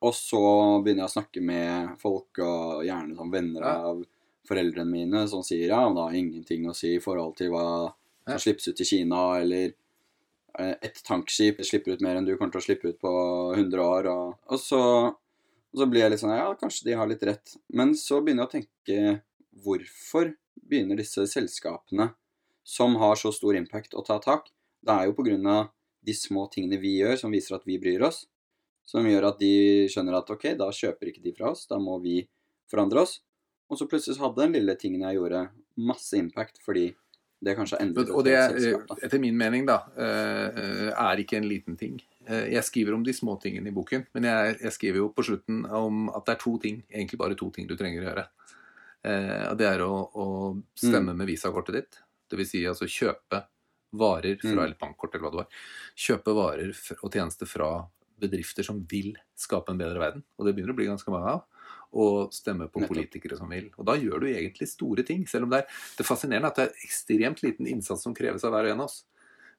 [0.00, 0.40] Og så
[0.80, 4.00] begynner jeg å snakke med folk, og gjerne sånn venner av
[4.48, 7.66] foreldrene mine, som sier ja, men det har ingenting å si i forhold til hva
[7.90, 8.38] som Ja.
[8.38, 9.72] slippes ut i Kina, eller
[10.58, 13.12] eh, et tankskip slipper ut mer enn du kommer til å slippe ut på
[13.56, 14.08] 100 år.
[14.12, 17.56] Og, og, så, og så blir jeg litt sånn Ja, kanskje de har litt rett.
[17.68, 19.20] Men så begynner jeg å tenke
[19.60, 20.30] Hvorfor
[20.70, 22.12] begynner disse selskapene
[22.64, 24.48] som har så stor impact, å ta tak?
[24.80, 25.72] Det er jo på grunn av
[26.06, 28.22] de små tingene vi gjør, som viser at vi bryr oss.
[28.90, 29.50] Som gjør at de
[29.92, 32.16] skjønner at ok, da kjøper ikke de fra oss, da må vi
[32.70, 33.20] forandre oss.
[33.70, 35.44] Og så plutselig hadde den lille tingen jeg gjorde,
[35.78, 36.88] masse impact fordi
[37.40, 38.98] det kanskje har endret Og det, selskap.
[39.06, 42.00] etter min mening, da, eh, er ikke en liten ting.
[42.26, 45.24] Eh, Jeg skriver om de små tingene i boken, men jeg, jeg skriver jo på
[45.24, 48.26] slutten om at det er to ting, egentlig bare to ting du trenger å gjøre.
[49.04, 50.62] Eh, det er å, å Mm.
[50.76, 51.98] stemme med visakortet ditt.
[52.30, 52.50] Dvs.
[52.50, 53.44] Si altså kjøpe
[53.94, 54.64] varer fra Mm.
[54.64, 55.48] eller bankkort eller hva det var.
[55.96, 56.74] Kjøpe varer
[57.04, 57.88] og tjenester fra
[58.20, 60.24] bedrifter som vil skape en bedre verden.
[60.38, 61.66] Og det begynner å bli ganske mange av.
[61.90, 62.94] Og stemme på Nettopp.
[62.94, 63.70] politikere som vil.
[63.76, 65.26] Og da gjør du egentlig store ting.
[65.26, 68.46] Selv om det er det er fascinerende at det er ekstremt liten innsats som kreves
[68.46, 69.02] av hver og en av oss.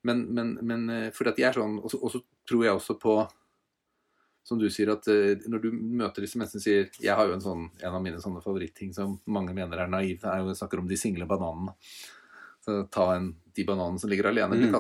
[0.08, 3.20] Men, men, men eh, fordi at jeg er sånn Og så tror jeg også på
[4.44, 7.44] som du sier, at eh, når du møter disse menneskene sier Jeg har jo en
[7.44, 10.90] sånn, en av mine sånne favoritting som mange mener er naiv, er jo snakker om
[10.90, 11.76] de single bananene.
[12.66, 14.76] Så ta en, de bananene som ligger alene, blir Mm.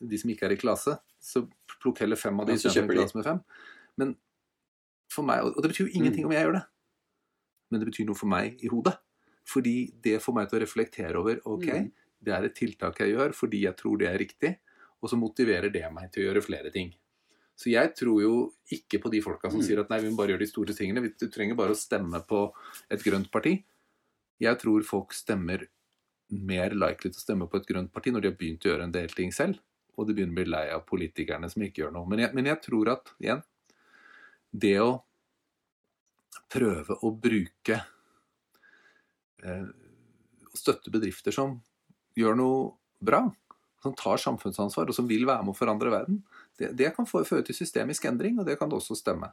[0.00, 1.42] De som ikke er i klase, så
[1.82, 3.06] plukk heller fem av de Ja, så kjøper de.
[3.14, 3.40] med fem.
[3.98, 4.16] Men
[5.10, 6.26] for meg, og det betyr jo ingenting Mm.
[6.26, 6.64] om jeg gjør det,
[7.70, 8.96] men det betyr noe for meg i hodet.
[9.44, 11.92] Fordi det får meg til å reflektere over ok, Mm.
[12.22, 14.58] det er et tiltak jeg gjør fordi jeg tror det er riktig,
[15.02, 16.94] og så motiverer det meg til å gjøre flere ting.
[17.56, 19.66] Så jeg tror jo ikke på de folka som Mm.
[19.66, 21.12] sier at nei, vi må bare gjøre de store tingene.
[21.18, 22.52] Du trenger bare å stemme på
[22.90, 23.64] et grønt parti.
[24.40, 25.66] Jeg tror folk stemmer
[26.30, 28.82] mer likely til å stemme på et grønt parti når de har begynt å gjøre
[28.84, 29.58] en del ting selv,
[29.96, 32.08] og de begynner å bli lei av politikerne som ikke gjør noe.
[32.10, 33.42] Men jeg, men jeg tror at, igjen,
[34.50, 34.90] det å
[36.50, 37.76] prøve å bruke
[39.44, 39.66] eh,
[40.56, 41.58] støtte bedrifter som
[42.18, 42.64] gjør noe
[43.00, 43.22] bra,
[43.80, 46.18] som tar samfunnsansvar og som vil være med å forandre verden,
[46.60, 49.30] det, det kan få- føre til systemisk endring, og det kan det også stemme.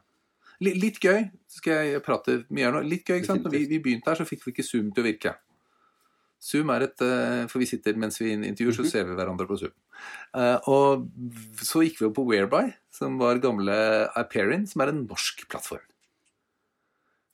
[0.64, 2.80] Litt, litt gøy, skal jeg prate mye her nå.
[2.88, 3.44] Litt gøy, ikke sant?
[3.46, 5.34] Når vi, vi begynte her, så fikk vi ikke Zoom til å virke.
[6.40, 8.90] Zoom er et eh, For vi sitter mens vi intervjuer, så Mhm.
[8.90, 9.72] ser vi hverandre på Zoom.
[10.34, 11.08] Eh, og
[11.58, 13.74] så gikk vi opp på Whereby, som var gamle
[14.16, 15.82] Iperin, som er en norsk plattform.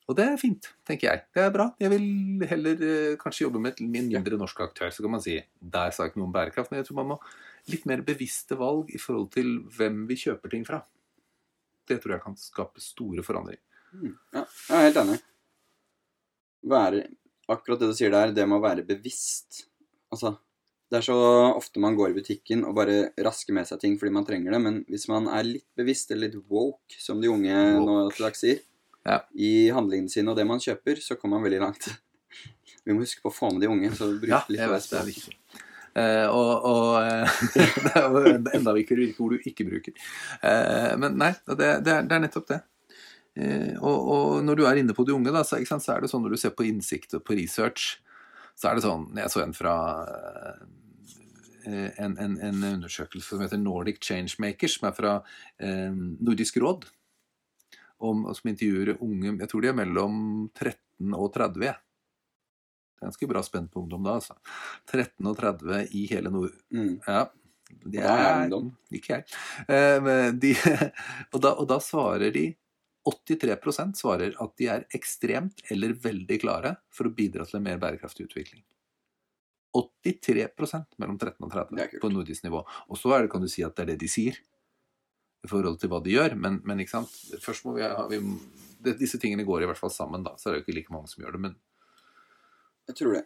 [0.09, 1.23] Og det er fint, tenker jeg.
[1.35, 1.75] Det er bra.
[1.81, 4.91] Jeg vil heller eh, kanskje jobbe med en mindre norsk aktør.
[4.93, 7.09] Så kan man si der sa jeg ikke noe om bærekraft, men jeg tror man
[7.15, 7.21] må
[7.73, 10.83] litt mer bevisste valg i forhold til hvem vi kjøper ting fra.
[11.89, 13.61] Det tror jeg kan skape store forandringer.
[13.95, 14.17] Mm.
[14.35, 15.19] Ja, jeg er helt enig.
[16.65, 17.03] Være,
[17.53, 19.65] akkurat det du sier der, det med å være bevisst.
[20.15, 20.35] Altså,
[20.93, 21.17] det er så
[21.57, 24.61] ofte man går i butikken og bare rasker med seg ting fordi man trenger det,
[24.63, 28.45] men hvis man er litt bevisst, eller litt woke, som de unge nå til dags
[28.45, 28.63] sier,
[29.05, 29.19] Ja.
[29.37, 31.89] i handlingene sine og det man kjøper, så kommer man veldig langt.
[32.87, 34.91] Vi må huske på å få med de unge, så bruk Ja, litt jeg vet
[34.93, 35.35] det er viktig.
[35.95, 37.35] Uh, og og eh,
[37.85, 39.95] det er jo enda- enda viktigere hvilke ord du ikke bruker.
[40.43, 41.55] Uh, men nei, det,
[41.87, 42.59] det, er, det er nettopp det.
[43.35, 46.05] Eh, og, og når du er inne på de unge, da, så, sant, så er
[46.05, 47.97] det sånn når du ser på innsikt og på research,
[48.55, 49.77] så er det sånn Jeg så en fra
[51.67, 55.15] eh, en, en, en undersøkelse som heter Nordic Changemakers, som er fra
[55.59, 56.87] eh, Nordisk råd.
[58.05, 60.17] Om, som intervjuer unge Jeg tror de er mellom
[60.53, 61.63] 13 og 30.
[61.65, 61.79] jeg.
[63.05, 64.37] Ganske bra spent på ungdom da, altså.
[64.91, 66.53] 13 og 30 i hele Nord...
[66.75, 66.99] Mm.
[67.07, 67.25] Ja.
[67.85, 68.69] De er, er ungdom.
[68.95, 69.39] Ikke jeg.
[69.67, 70.53] Eh, de,
[71.33, 72.51] og, da, og da svarer de
[73.05, 77.81] 83% svarer at de er ekstremt eller veldig klare for å bidra til en mer
[77.83, 78.65] bærekraftig utvikling.
[79.75, 82.03] 83% mellom 13 og 30 Det er kult.
[82.05, 82.63] på nordisk nivå.
[82.89, 84.39] Og så er det, kan du si at det er det de sier
[85.45, 87.13] i forhold til hva de gjør, men, men ikke sant?
[87.43, 88.23] først må vi ha vi,
[88.81, 90.37] det, Disse tingene går i hvert fall sammen, da.
[90.41, 91.57] Så er det jo ikke like mange som gjør det, men
[92.89, 93.25] Jeg tror det.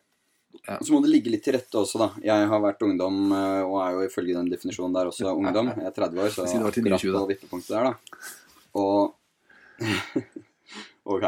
[0.64, 0.79] Ja.
[0.81, 2.09] Så må det ligge litt til rette også, da.
[2.25, 5.71] Jeg har vært ungdom, eh, og er jo ifølge den definisjonen der også ungdom.
[5.77, 8.23] Jeg er 30 år, så akkurat på vippepunktet der, da.
[8.79, 9.18] Og
[11.09, 11.25] Ok.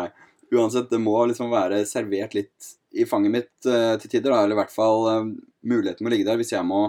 [0.53, 4.43] Uansett, det må liksom være servert litt i fanget mitt uh, til tider, da.
[4.43, 5.29] Eller i hvert fall uh,
[5.65, 6.83] muligheten må ligge der hvis jeg må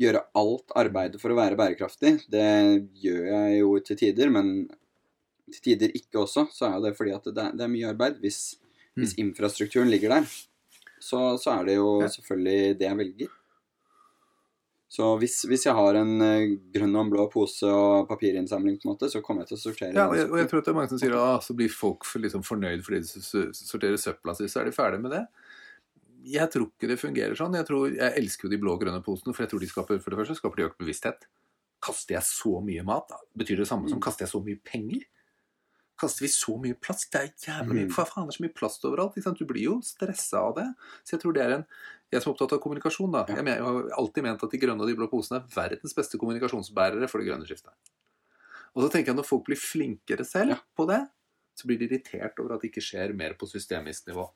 [0.00, 2.12] gjøre alt arbeidet for å være bærekraftig.
[2.30, 2.44] Det
[3.02, 4.52] gjør jeg jo til tider, men
[5.50, 6.46] til tider ikke også.
[6.54, 8.20] Så er jo det fordi at det er, det er mye arbeid.
[8.22, 8.38] Hvis,
[9.00, 10.30] hvis infrastrukturen ligger der,
[11.00, 12.08] så, så er det jo Ja.
[12.14, 13.34] selvfølgelig det jeg velger.
[14.90, 18.88] Så hvis, hvis jeg har en eh, grønn og en blå pose og papirinnsamling, på
[18.88, 19.94] en måte, så kommer jeg til å sortere.
[19.94, 21.70] Ja, og jeg, og jeg tror at det er mange som sier at så blir
[21.70, 25.22] folk for, liksom fornøyd fordi de sorterer søpla si, så er de ferdig med det.
[26.34, 27.54] Jeg tror ikke det fungerer sånn.
[27.56, 30.02] Jeg, tror, jeg elsker jo de blå og grønne posene, for jeg tror de skaper
[30.02, 31.22] for det første skaper de økt bevissthet.
[31.80, 33.22] Kaster jeg så mye mat, da?
[33.40, 34.04] betyr det samme som Mm.
[34.04, 35.06] kaster jeg så mye penger?
[36.00, 37.08] Kaster vi så mye plast?
[37.12, 37.94] Det er jævlig mye Mm.
[37.94, 39.38] Hva faen, det er så mye plast overalt.
[39.38, 40.66] Du blir jo stressa av det.
[41.04, 41.66] Så jeg tror det er en
[42.10, 43.22] Jeg som er opptatt av kommunikasjon, da.
[43.30, 45.94] Jeg, mener, jeg har alltid ment at de grønne og de blå posene er verdens
[45.94, 47.74] beste kommunikasjonsbærere for det grønne skiftet.
[48.74, 50.58] Og så tenker jeg når folk blir flinkere selv Ja.
[50.76, 51.00] på det,
[51.54, 54.26] så blir de irritert over at det ikke skjer mer på systemisk nivå.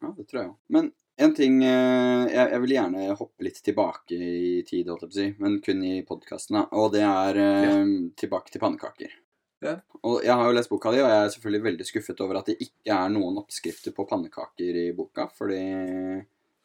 [0.00, 0.58] Ja, det tror jeg òg.
[0.72, 5.10] Men en ting eh, jeg, jeg vil gjerne hoppe litt tilbake i tid, holdt jeg
[5.10, 7.74] på å si, men kun i podkasten, og det er ja.
[8.22, 9.18] tilbake til pannekaker.
[9.60, 9.76] Ja.
[10.08, 12.48] Og jeg har jo lest boka di, og jeg er selvfølgelig veldig skuffet over at
[12.48, 15.60] det ikke er noen oppskrifter på pannekaker i boka, fordi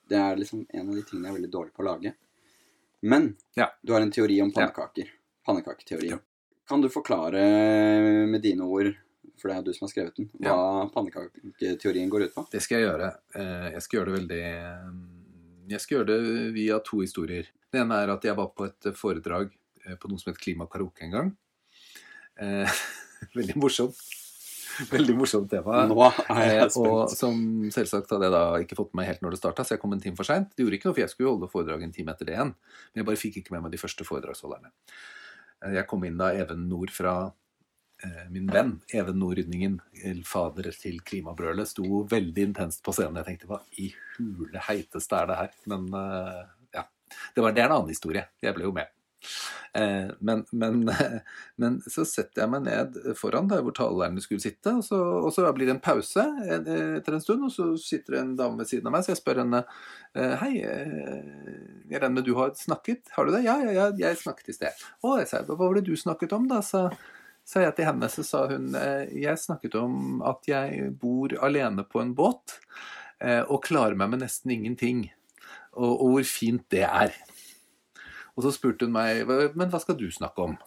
[0.10, 2.14] det er liksom en av de tingene jeg er veldig dårlig på å lage.
[3.06, 3.70] Men Ja.
[3.84, 4.68] du har en teori om Ja.
[4.68, 5.10] pannekaker.
[5.46, 6.10] Pannekaketeori.
[6.10, 6.18] Ja.
[6.68, 8.96] Kan du forklare med dine ord,
[9.38, 12.48] for det er du som har skrevet den, hva pannekaketeorien går ut på?
[12.52, 13.12] Det skal jeg gjøre.
[13.36, 17.48] Eh, Jeg skal gjøre det veldig eh, Jeg skal gjøre det via to historier.
[17.72, 19.52] Det ene er at jeg var på et foredrag
[19.86, 21.38] eh, på noe som het Klimakaroke en gang.
[23.36, 23.96] Veldig morsomt.
[24.96, 25.86] Veldig morsomt tema.
[25.88, 26.78] Nå er jeg spent.
[26.84, 27.38] og som
[27.74, 29.94] selvsagt hadde jeg da ikke fått med meg helt når det starta, så jeg kom
[29.96, 30.52] en time for seint.
[30.56, 32.52] Det gjorde ikke noe, for jeg skulle holde foredrag en time etter det igjen.
[32.92, 34.72] Men jeg bare fikk ikke med meg de første foredragsholderne.
[35.64, 37.16] Eh, Jeg kom inn da Even Nord fra
[38.04, 39.80] eh, min venn Even Nord Rydningen,
[40.28, 43.22] fader til Klimabrølet, sto veldig intenst på scenen.
[43.24, 45.56] Jeg tenkte hva i hule heiteste er det her?
[45.72, 46.44] Men eh,
[46.80, 46.88] ja.
[47.36, 48.28] Det, var, det er en annen historie.
[48.44, 48.92] Jeg ble jo med.
[49.76, 50.84] Eh, men, men,
[51.62, 55.34] men, så setter jeg meg ned foran der hvor talerne skulle sitte, og så, og
[55.36, 58.72] så, blir det en pause etter en stund, og så sitter det en dame ved
[58.72, 59.66] siden av meg, så jeg spør henne
[60.16, 63.10] Hei, jeg regner med du har snakket?
[63.18, 63.42] Har du det?
[63.44, 64.86] Ja, ja, ja jeg snakket i sted.
[65.04, 66.62] Å, jeg sa, hva var det du snakket om, da?
[66.64, 66.88] sa
[67.46, 71.86] sa jeg til henne, så sa hun eh, jeg snakket om at jeg bor alene
[71.86, 72.58] på en båt
[73.22, 75.06] eh, og klarer meg med nesten ingenting.
[75.76, 77.14] Og, og, hvor fint det er.
[78.36, 80.58] Og så spurte hun meg men hva skal du snakke om?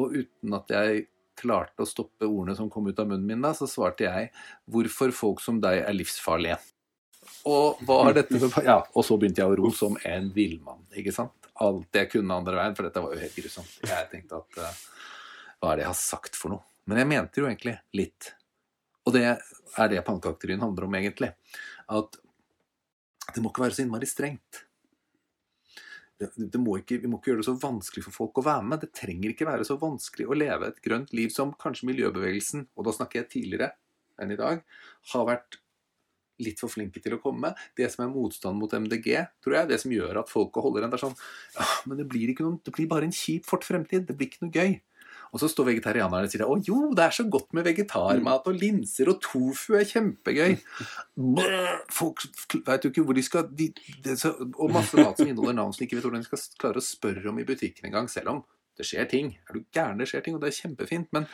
[0.00, 1.06] Og uten at jeg
[1.40, 4.28] klarte å stoppe ordene som kom ut av munnen min, da, så svarte jeg
[4.70, 6.58] hvorfor folk som deg er livsfarlige.
[7.48, 7.80] Og
[8.66, 10.84] Ja, og så begynte jeg å ro som en villmann.
[10.92, 11.36] ikke sant?
[11.60, 13.72] Alt jeg kunne andre veien, for dette var jo helt grusomt.
[13.84, 14.82] Jeg tenkte at uh,
[15.60, 16.64] hva er det jeg har sagt for noe?
[16.88, 18.32] Men jeg mente jo egentlig litt.
[19.06, 21.30] Og det er det pannekaketeorien handler om, egentlig.
[21.92, 22.18] At
[23.34, 24.64] det må ikke være så innmari strengt.
[26.60, 28.82] Må ikke, vi må ikke gjøre det så vanskelig for folk å være med.
[28.82, 32.86] Det trenger ikke være så vanskelig å leve et grønt liv som kanskje miljøbevegelsen, og
[32.86, 33.72] da snakker jeg tidligere
[34.20, 34.60] enn i dag,
[35.14, 35.60] har vært
[36.44, 37.52] litt for flinke til å komme.
[37.76, 39.12] Det som er motstand mot MDG,
[39.44, 41.16] tror jeg, det som gjør at folk holder en der sånn
[41.56, 44.06] ja, Men det blir, noen, det blir bare en kjip fort fremtid.
[44.08, 44.78] Det blir ikke noe gøy.
[45.30, 48.56] Og så står vegetarianerne og sier å jo, det er så godt med vegetarmat, og
[48.58, 50.56] linser og tofu er kjempegøy.
[51.94, 52.24] Folk
[52.66, 53.68] veit jo ikke hvor de skal de,
[54.04, 56.82] de, så, Og masse mat som inneholder navn som ikke vet hvordan de skal klare
[56.82, 58.42] å spørre om i butikken engang, selv om
[58.80, 59.34] det skjer ting.
[59.48, 61.10] Er du gæren, det skjer ting, og det er kjempefint.
[61.14, 61.28] Men,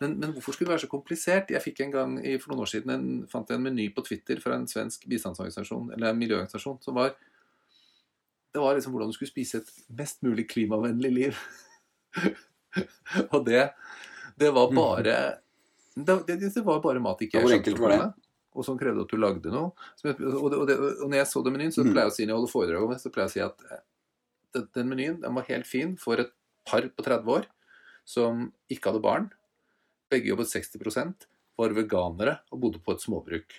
[0.00, 1.52] men, men, hvorfor skulle det være så komplisert?
[1.52, 4.40] Jeg fikk en gang for noen år siden en, fant jeg en meny på Twitter
[4.42, 7.16] fra en svensk bistandsorganisasjon, eller en miljøorganisasjon, som var
[8.54, 11.38] det var liksom hvordan du skulle spise et mest mulig klimavennlig liv.
[13.34, 13.68] og det,
[14.40, 14.78] det var mm.
[14.78, 15.16] bare
[15.94, 18.06] det, det, det, var bare mat ikke jeg enkelt var det?
[18.54, 19.72] Og som krevde at du lagde noe.
[20.02, 21.90] Jeg, og, og, og, når jeg så den menyen, så mm.
[21.90, 23.42] pleier jeg å si når jeg holder foredrag om det, så pleier jeg å si
[23.42, 23.82] at eh,
[24.54, 26.30] den, den menyen den var helt fin for et
[26.66, 27.48] par på 30 år
[28.06, 29.28] som ikke hadde barn.
[30.12, 33.58] Begge jobbet 60% var veganere og bodde på et småbruk.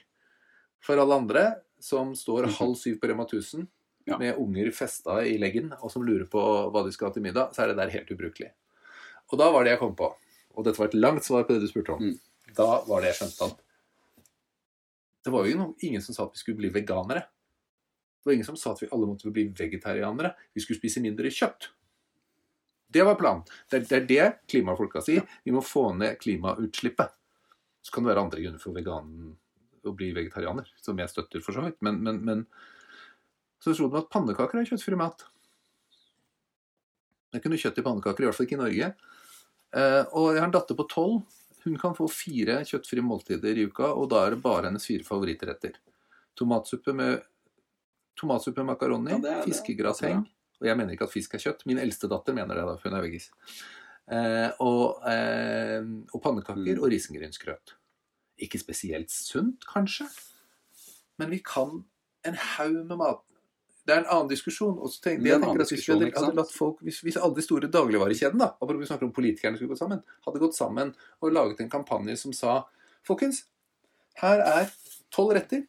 [0.84, 1.46] For alle andre
[1.82, 2.58] som står mm.
[2.60, 3.66] halv syv på Rema 1000
[4.06, 4.20] ja.
[4.22, 6.42] med unger festa i leggen, og som lurer på
[6.72, 8.52] hva de skal ha til middag, så er det der helt ubrukelig.
[9.36, 10.08] Og da var det jeg kom på,
[10.56, 12.52] og dette var et langt svar på det du spurte om, mm.
[12.56, 13.62] da var det jeg skjønte at
[15.26, 17.24] det var jo ingen som sa at vi skulle bli veganere.
[18.22, 20.36] Det var ingen som sa at vi alle måtte bli vegetarianere.
[20.54, 21.72] Vi skulle spise mindre kjøtt.
[22.94, 23.42] Det var planen.
[23.66, 25.26] Det er, det, er det klimafolka sier.
[25.44, 27.18] Vi må få ned klimautslippet.
[27.82, 29.34] Så kan det være andre grunner for veganen
[29.86, 31.82] å bli vegetarianer, som jeg støtter for så vidt.
[31.86, 32.46] Men, men, men
[33.62, 35.26] så trodde de at pannekaker er kjøttfri mat.
[37.26, 38.94] Det er ikke noe kjøtt i pannekaker, i hvert fall ikke i Norge.
[39.76, 41.24] Eh, og jeg har en datter på tolv.
[41.66, 45.06] Hun kan få fire kjøttfrie måltider i uka, og da er det bare hennes fire
[45.08, 45.80] favorittretter.
[46.38, 47.24] Tomatsuppe med
[48.20, 50.22] tomatsuppe makaroni, ja, fiskegrasheng.
[50.62, 51.66] Og jeg mener ikke at fisk er kjøtt.
[51.68, 53.28] Min eldste datter mener det, da, for hun er veggis.
[54.06, 55.82] Eh, og, eh,
[56.14, 56.84] og, pannekaker mm.
[56.84, 57.76] og risengrynsgrøt.
[58.46, 60.08] Ikke spesielt sunt, kanskje,
[61.20, 61.82] men vi kan
[62.28, 63.35] en haug med mat
[63.86, 64.78] det er en annen diskusjon.
[64.80, 67.38] og så tenker, jeg tenker at Hvis vi hadde, hadde latt folk, hvis, hvis alle
[67.38, 70.94] de store dagligvarekjedene da, og vi snakker om politikerne skulle gått sammen, hadde gått sammen
[71.22, 72.64] og laget en kampanje som sa
[73.06, 73.44] Folkens,
[74.18, 74.72] her er
[75.14, 75.68] tolv retter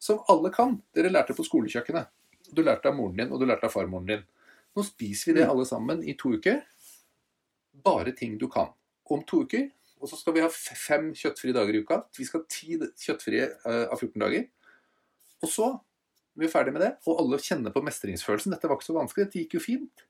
[0.00, 0.78] som alle kan.
[0.96, 2.08] Dere lærte på skolekjøkkenet.
[2.56, 4.22] Du lærte av moren din, og du lærte av farmoren din.
[4.72, 5.50] Nå spiser vi det mm.
[5.52, 6.62] alle sammen i to uker.
[7.84, 8.72] Bare ting du kan.
[9.04, 9.68] Om to uker
[10.00, 12.00] og så skal vi ha fem kjøttfrie dager i uka.
[12.16, 14.46] Vi skal ha ti kjøttfrie uh, av 14 dager.
[15.44, 15.68] Og så
[16.38, 18.54] vi er ferdig med det, og alle kjenner på mestringsfølelsen.
[18.54, 20.04] Dette var ikke så vanskelig, dette gikk jo fint.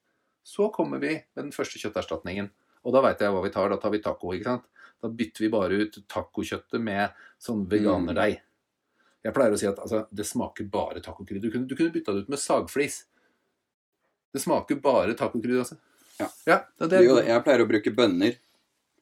[0.46, 2.50] Så kommer vi med den første kjøtterstatningen.
[2.84, 3.68] Og da veit jeg hva vi tar.
[3.72, 4.32] Da tar vi taco.
[4.34, 4.68] ikke sant?
[5.00, 8.40] Da bytter vi bare ut tacokjøttet med sånn veganerdeig.
[9.20, 11.44] Jeg pleier å si at altså, det smaker bare tacokrydder.
[11.44, 13.02] Du kunne, du kunne bytta det ut med sagflis.
[14.32, 15.64] Det smaker bare tacokrydder.
[15.64, 15.76] Altså.
[16.20, 16.28] Ja.
[16.48, 18.38] ja det, det, jeg pleier å bruke bønner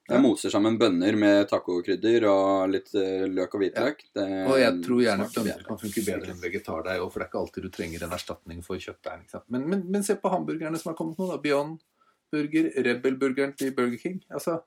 [0.08, 4.00] jeg moser sammen bønner med tacokrydder og litt eh, løk og hvitløk.
[4.16, 4.24] Ja.
[4.48, 7.66] Og jeg tror gjerne bønner kan funke bedre enn vegetardeig, for det er ikke alltid
[7.66, 9.28] du trenger en erstatning for kjøttdeig.
[9.52, 11.28] Men, men, men, se på hamburgerne som har kommet nå.
[11.28, 11.84] da, Beyond
[12.32, 14.18] Burger, Rebel-burgeren til Burger King.
[14.32, 14.58] Altså,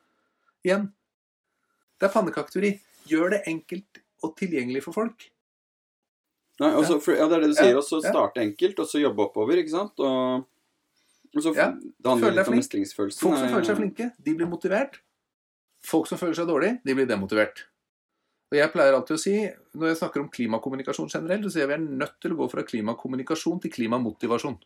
[0.65, 0.91] igjen
[1.97, 2.73] Det er pannekakturi.
[3.09, 5.29] Gjør det enkelt og tilgjengelig for folk.
[6.61, 7.77] Nei, også, for, ja, Det er det du sier.
[7.77, 9.57] Og så starte enkelt, og så jobbe oppover.
[9.61, 9.97] ikke sant?
[9.97, 10.45] Og,
[11.33, 11.71] og så, ja.
[11.73, 13.23] Det handler litt om mestringsfølelsen.
[13.25, 15.01] Folk som føler seg flinke, de blir motivert.
[15.85, 17.65] Folk som føler seg dårlig, de blir demotivert.
[18.51, 19.35] Og jeg pleier alltid å si,
[19.79, 22.47] Når jeg snakker om klimakommunikasjon generelt, så sier jeg vi er nødt til å gå
[22.51, 24.57] fra klimakommunikasjon til klimamotivasjon.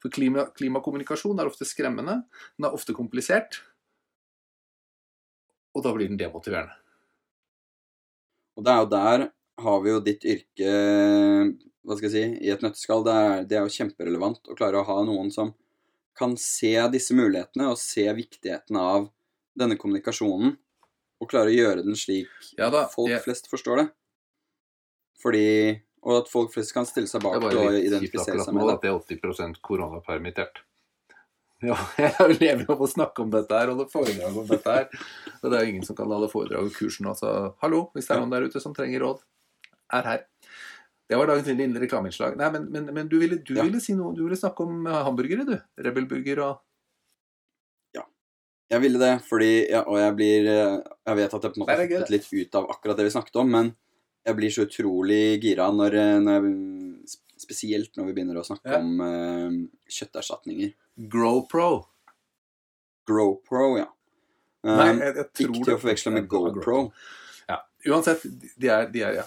[0.00, 2.22] For klima, klimakommunikasjon er ofte skremmende,
[2.56, 3.60] den er ofte komplisert.
[5.76, 6.78] Og da blir den demotiverende.
[8.56, 9.26] Og det er jo der
[9.60, 10.72] har vi jo ditt yrke
[11.84, 13.04] hva skal jeg si, i et nøtteskall.
[13.04, 15.52] Det er, det er jo kjemperelevant å klare å ha noen som
[16.16, 19.08] kan se disse mulighetene og se viktigheten av
[19.58, 20.56] denne kommunikasjonen.
[21.20, 23.88] Og klare å gjøre den slik Ja da, folk jeg- flest forstår det.
[25.20, 28.76] Fordi Og at folk flest kan stille seg bak og identifisere seg med det.
[28.80, 30.62] Det er 80 koronapermittert.
[31.60, 34.86] Ja, jeg lever av å snakke om dette her, holde foredrag om dette her.
[35.42, 38.08] Og det er jo ingen som kan holde foredrag og kursen nå, så hallo, hvis
[38.08, 39.20] det er noen der ute som trenger råd,
[39.92, 40.22] er her.
[41.10, 42.38] Det var dagens lille reklameinnslag.
[42.40, 43.66] Nei, men, men, men du, ville, du Ja.
[43.68, 45.58] ville si noe, du ville snakke om hamburgere, du.
[45.84, 46.62] Rebelburger og
[48.70, 50.76] Jeg ville det, fordi ja, Og jeg blir eh,
[51.08, 53.00] Jeg vet at jeg på en måte har det er hoppet litt ut av akkurat
[53.00, 53.70] det vi snakket om, men
[54.26, 58.68] jeg blir så utrolig gira når, eh, når jeg, Spesielt når vi begynner å snakke
[58.68, 58.78] Ja.
[58.78, 59.54] om uh,
[59.88, 60.74] kjøtterstatninger.
[61.08, 61.86] GrowPro.
[63.08, 63.86] GrowPro, ja.
[64.60, 66.82] Um, Nei, jeg, jeg tror ikke til å forveksle med GoPro.
[67.48, 67.56] Ja.
[67.88, 68.26] Uansett,
[68.60, 69.24] de er, de er ja.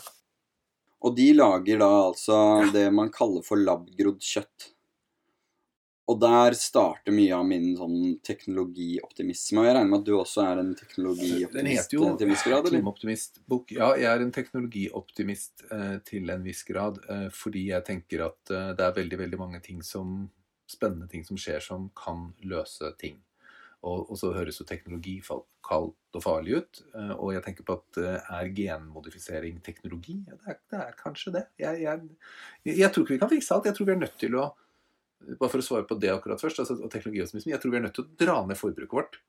[1.03, 2.37] Og de lager da altså
[2.71, 4.69] det man kaller for labgrodd kjøtt.
[6.11, 9.61] Og der starter mye av min sånn teknologioptimisme.
[9.61, 12.33] Og jeg regner med at du også er en Den teknologioptimist heter jo til en
[12.33, 12.81] viss grad, eller?
[13.71, 16.99] Ja, jeg er en teknologioptimist eh, til en viss grad.
[17.07, 20.25] Eh, fordi jeg tenker at eh, det er veldig, veldig mange ting som
[20.67, 23.21] spennende ting som skjer som kan løse ting.
[23.83, 26.83] Og, og så høres jo teknologi kaldt og farlig ut.
[26.95, 30.19] eh, og jeg tenker på at eh, er genmodifisering teknologi?
[30.27, 31.45] Ja, det, er, det er kanskje det.
[31.63, 32.11] Jeg, jeg,
[32.63, 33.71] jeg, jeg tror ikke vi kan fikse alt.
[33.71, 34.49] Jeg tror vi er nødt til å
[35.39, 37.85] bare for å svare på det akkurat først, altså, og teknologioptimisme, jeg tror vi er
[37.87, 39.19] nødt til å dra ned forbruket vårt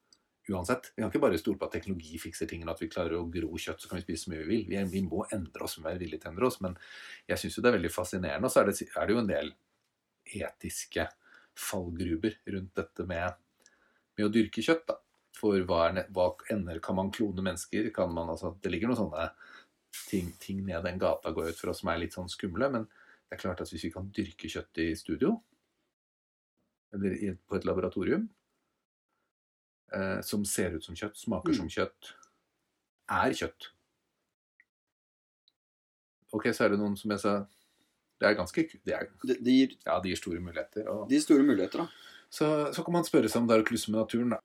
[0.53, 0.91] uansett.
[0.95, 3.57] Vi kan ikke bare stole på at teknologi fikser tingene, at vi klarer å gro
[3.57, 4.67] kjøtt, så kan vi spise så mye vi vil.
[4.69, 6.59] Vi, vi må endre oss, vi må være villige til å endre oss.
[6.65, 6.77] Men
[7.31, 8.51] jeg syns jo det er veldig fascinerende.
[8.51, 9.55] Og så er det, er det jo en del
[10.45, 11.09] etiske
[11.59, 13.41] fallgruber rundt dette med,
[14.19, 15.01] med å dyrke kjøtt, da.
[15.35, 17.89] For hva, er, hva ender Kan man klone mennesker?
[17.95, 19.25] Kan man, altså, det ligger noen sånne
[20.07, 22.69] ting, ting ned den gata går ut ut fra som er litt sånn skumle.
[22.71, 25.35] Men det er klart at hvis vi kan dyrke kjøtt i studio,
[26.95, 28.29] eller i, på et laboratorium,
[29.93, 31.57] eh, som ser ut som kjøtt, smaker Mm.
[31.63, 32.13] som kjøtt,
[33.11, 33.69] er kjøtt.
[36.35, 37.35] Ok, så er det noen som jeg sa
[38.21, 40.89] Det er ganske det er, Det, det gir, Ja, det gir store muligheter.
[40.91, 41.87] Og, gir store muligheter, da.
[42.31, 44.41] så, så kan man spørre seg om det er å klusse med naturen, da.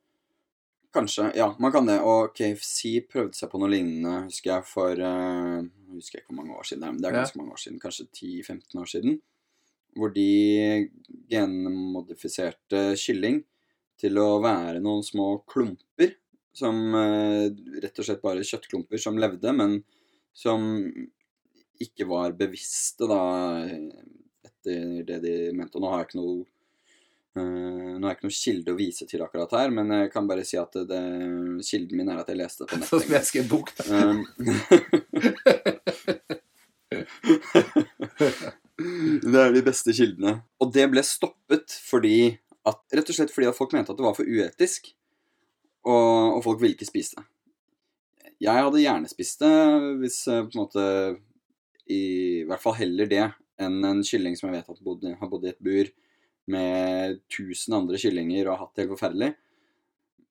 [0.93, 1.27] Kanskje.
[1.37, 1.99] Ja, man kan det.
[2.01, 6.55] Og KFC prøvde seg på noe lignende, husker jeg, for Jeg husker ikke hvor mange
[6.57, 7.21] år siden, det men det er Ja.
[7.23, 7.79] ganske mange år siden.
[7.83, 9.19] Kanskje 10-15 år siden.
[9.97, 10.89] Hvor de
[11.29, 13.41] genmodifiserte kylling
[13.99, 16.15] til å være noen små klumper.
[16.55, 17.47] Som eh,
[17.81, 19.79] rett og slett bare kjøttklumper som levde, men
[20.35, 20.65] som
[21.79, 23.19] ikke var bevisste, da,
[24.43, 25.77] etter det de mente.
[25.77, 26.39] Og nå har jeg ikke noe
[27.37, 27.41] Eh,
[27.99, 30.45] nå har jeg ikke noen kilde å vise til akkurat her, men jeg kan bare
[30.47, 31.01] si at det,
[31.67, 33.15] kilden min er at jeg leste det på Sånn som nettet.
[33.17, 33.83] jeg skrev bok, da.
[39.29, 40.39] Det er de beste kildene.
[40.61, 44.05] Og det ble stoppet fordi at, rett og slett fordi at folk mente at det
[44.05, 44.91] var for uetisk,
[45.87, 47.25] og, og folk ville ikke spise det.
[48.39, 49.53] Jeg hadde gjerne spist det
[49.99, 50.83] hvis eh, på en måte
[51.91, 52.03] I
[52.47, 53.25] hvert fall heller det
[53.59, 55.89] enn en kylling som jeg vet at bodde, har bodd i et bur
[56.49, 59.33] med tusen andre kyllinger og har hatt det helt forferdelig.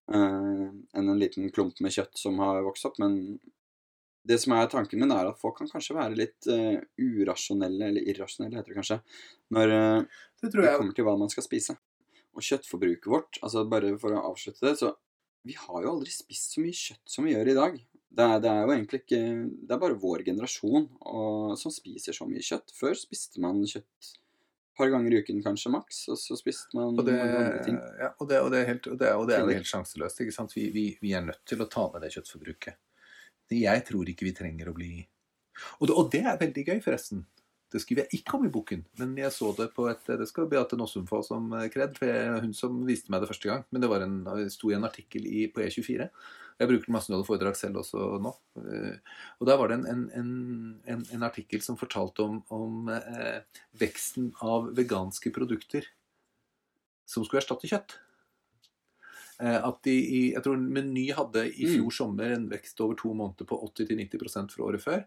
[0.08, 2.96] uh, enn en liten klump med kjøtt som har vokst opp.
[3.02, 3.36] Men
[4.28, 8.08] det som er tanken min, er at folk kan kanskje være litt uh, urasjonelle, eller
[8.12, 8.98] irrasjonelle heter det kanskje,
[9.56, 11.78] når uh, Det det kommer til hva man skal spise.
[12.36, 14.92] Og kjøttforbruket vårt, altså bare for å avslutte det, så
[15.48, 17.76] vi har jo aldri spist så mye kjøtt som vi gjør i dag.
[18.08, 19.18] Det er, det er jo egentlig ikke
[19.68, 22.72] Det er bare vår generasjon og, som spiser så mye kjøtt.
[22.76, 26.98] Før spiste man kjøtt et par ganger i uken kanskje maks, og så spiste man
[26.98, 27.78] Og det, andre ting.
[28.00, 30.22] ja, og, det, og, det er helt, og, det, og det er jo helt sjanseløst.
[30.24, 30.54] ikke sant?
[30.56, 32.78] Vi, vi, vi er nødt til å ta ned det kjøttforbruket.
[33.54, 34.92] Jeg tror ikke vi trenger å bli
[35.80, 37.24] Og det, og det er veldig gøy, forresten.
[37.68, 40.46] Det skriver jeg ikke om i boken, men jeg så det på et Det skal
[40.48, 43.64] Beate Nossum få som kred, for jeg, hun som viste meg det første gang.
[43.70, 44.22] Men det var en,
[44.52, 46.08] sto i en artikkel i, på E24.
[46.58, 48.32] Jeg bruker masse når foredrag selv også nå.
[48.64, 48.96] Eh,
[49.38, 53.44] Og der var det en, en, en artikkel som fortalte om, om eh,
[53.78, 55.86] veksten av veganske produkter
[57.08, 57.98] som skulle erstatte kjøtt.
[59.40, 61.74] Eh, At de i, jeg tror Meny hadde i Mm.
[61.76, 65.04] fjor sommer en vekst over to måneder på 80-90% fra året før.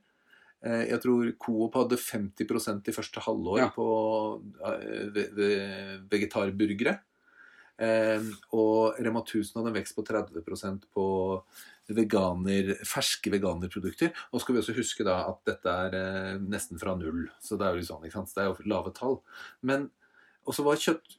[0.63, 3.69] Eh, Jeg tror Coop hadde 50% i første halvår Ja.
[3.69, 6.99] på eh, ve- ve- vegetarburgere.
[8.53, 11.05] Og Rema 1000 hadde en vekst på 30% på
[11.91, 14.11] veganer, ferske veganerprodukter.
[14.31, 17.25] Og skal vi også huske da at dette er nesten fra null.
[17.41, 18.03] Så det er jo sånn?
[18.05, 19.19] Det er jo lave tall.
[19.63, 19.89] Men
[20.47, 21.17] også var kjøtt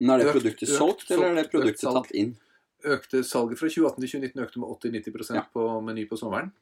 [0.00, 2.02] Men er det økt- produktet økt solgt, eller er det økt produktet salg.
[2.04, 2.36] tatt inn?
[2.84, 5.42] Økte salget fra 2018 til 2019 økte med 80-90 Ja.
[5.52, 6.52] på Meny på sommeren.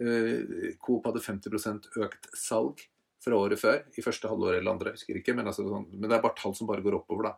[0.00, 2.80] Uh, Coop hadde 50% økt salg
[3.20, 3.82] fra året før.
[3.98, 5.34] I første halvår eller andre, jeg husker ikke.
[5.36, 7.34] Men, altså, sånn, men det er bare tall som bare går oppover, da.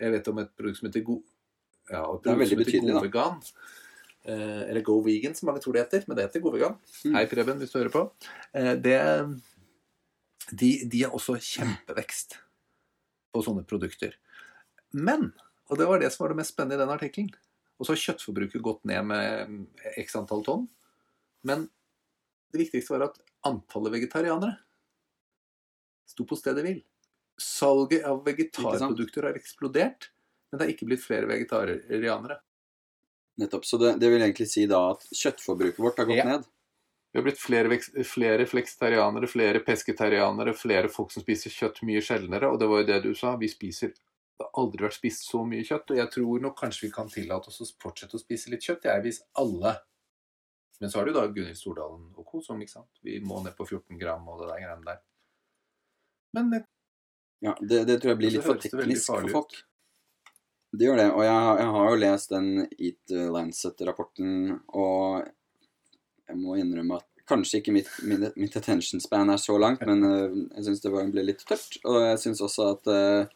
[0.00, 1.22] Jeg vet om et produkt som heter Go...
[1.90, 3.02] Ja, et produkt som heter God Vegan.
[3.02, 3.42] GoVegan.
[4.28, 6.04] Eh, eller Go Vegan, som mange tror det heter.
[6.08, 6.74] Men det heter GoVegan.
[7.04, 7.14] Mm.
[7.14, 8.02] Hei, Preben, hvis du hører på.
[8.54, 8.98] Eh, det,
[10.52, 12.38] de, de har også kjempevekst
[13.34, 14.16] på sånne produkter.
[14.96, 15.32] Men,
[15.68, 17.32] og det var det som var det mest spennende i den artikkelen,
[17.78, 19.66] og så har kjøttforbruket gått ned med
[20.00, 20.64] x antall tonn.
[21.46, 21.68] Men
[22.52, 24.56] det viktigste var at antallet vegetarianere
[26.08, 26.80] sto på stedet hvil.
[27.38, 30.08] Salget av vegetarprodukter har eksplodert,
[30.50, 32.40] men det er ikke blitt flere vegetarianere.
[33.38, 33.66] Nettopp.
[33.68, 36.24] Så det, det vil egentlig si da at kjøttforbruket vårt har gått Ja.
[36.32, 36.48] ned.
[37.12, 42.50] Vi har blitt flere, flere fleksitarianere, flere pesketarianere, flere folk som spiser kjøtt mye sjeldnere.
[42.50, 43.94] Og det var jo det du sa, vi spiser
[44.38, 45.92] Det har aldri vært spist så mye kjøtt.
[45.92, 48.86] Og jeg tror nok kanskje vi kan tillate oss å fortsette å spise litt kjøtt.
[48.86, 49.78] jeg, hvis alle
[50.80, 52.40] Men så har du da Gunhild Stordalen og co.
[52.40, 53.00] som, ikke sant.
[53.02, 55.00] Vi må ned på 14 gram og det der greiene der.
[56.38, 56.62] Men det,
[57.42, 59.58] Ja, det, det tror jeg blir litt for teknisk for folk.
[60.70, 61.08] Det gjør det.
[61.16, 64.32] Og jeg, jeg har jo lest den Eat Lancet-rapporten,
[64.68, 65.26] og
[66.28, 70.04] jeg må innrømme at kanskje ikke mitt, mitt, mitt attention span er så langt, men
[70.04, 71.80] uh, jeg syns det ble litt tørt.
[71.84, 73.34] Og jeg syns også at eh,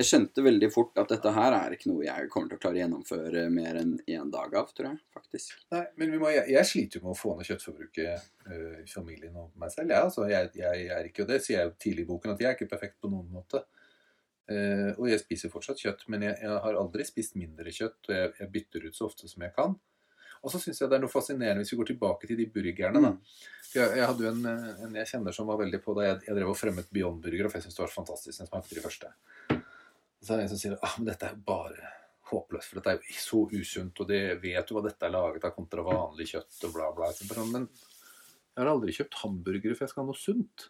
[0.00, 2.78] jeg skjønte veldig fort at dette her er ikke noe jeg kommer til å klare
[2.78, 5.58] å gjennomføre mer enn én dag av, tror jeg faktisk.
[5.74, 8.88] Nei, men vi må, jeg, jeg sliter jo med å få ned kjøttforbruket øh, i
[8.88, 9.92] familien og meg selv.
[9.92, 12.42] Ja, altså, jeg, jeg er ikke, og det sier jeg jo tidlig i boken, at
[12.42, 13.62] jeg er ikke perfekt på noen måte.
[14.50, 18.16] Uh, og jeg spiser fortsatt kjøtt, men jeg, jeg har aldri spist mindre kjøtt, og
[18.16, 19.76] jeg, jeg bytter ut så ofte som jeg kan.
[20.40, 23.02] Og så syns jeg det er noe fascinerende hvis vi går tilbake til de burgerne.
[23.04, 23.12] da.
[23.74, 24.46] Jeg, jeg hadde jo en,
[24.86, 27.50] en jeg kjenner som var veldig på da jeg, jeg drev og fremmet Beyond Burger,
[27.50, 28.40] og jeg syntes det var fantastisk.
[28.40, 29.12] Jeg smakte de første.
[30.20, 31.94] Så er det en som sier ah, men dette er jo bare
[32.30, 35.46] håpløst, for dette er jo så usunt, og det vet du hva dette er laget
[35.48, 37.08] av kontra vanlig kjøtt og bla, bla.
[37.50, 40.68] Men jeg har aldri kjøpt hamburgere for jeg skal ha noe sunt.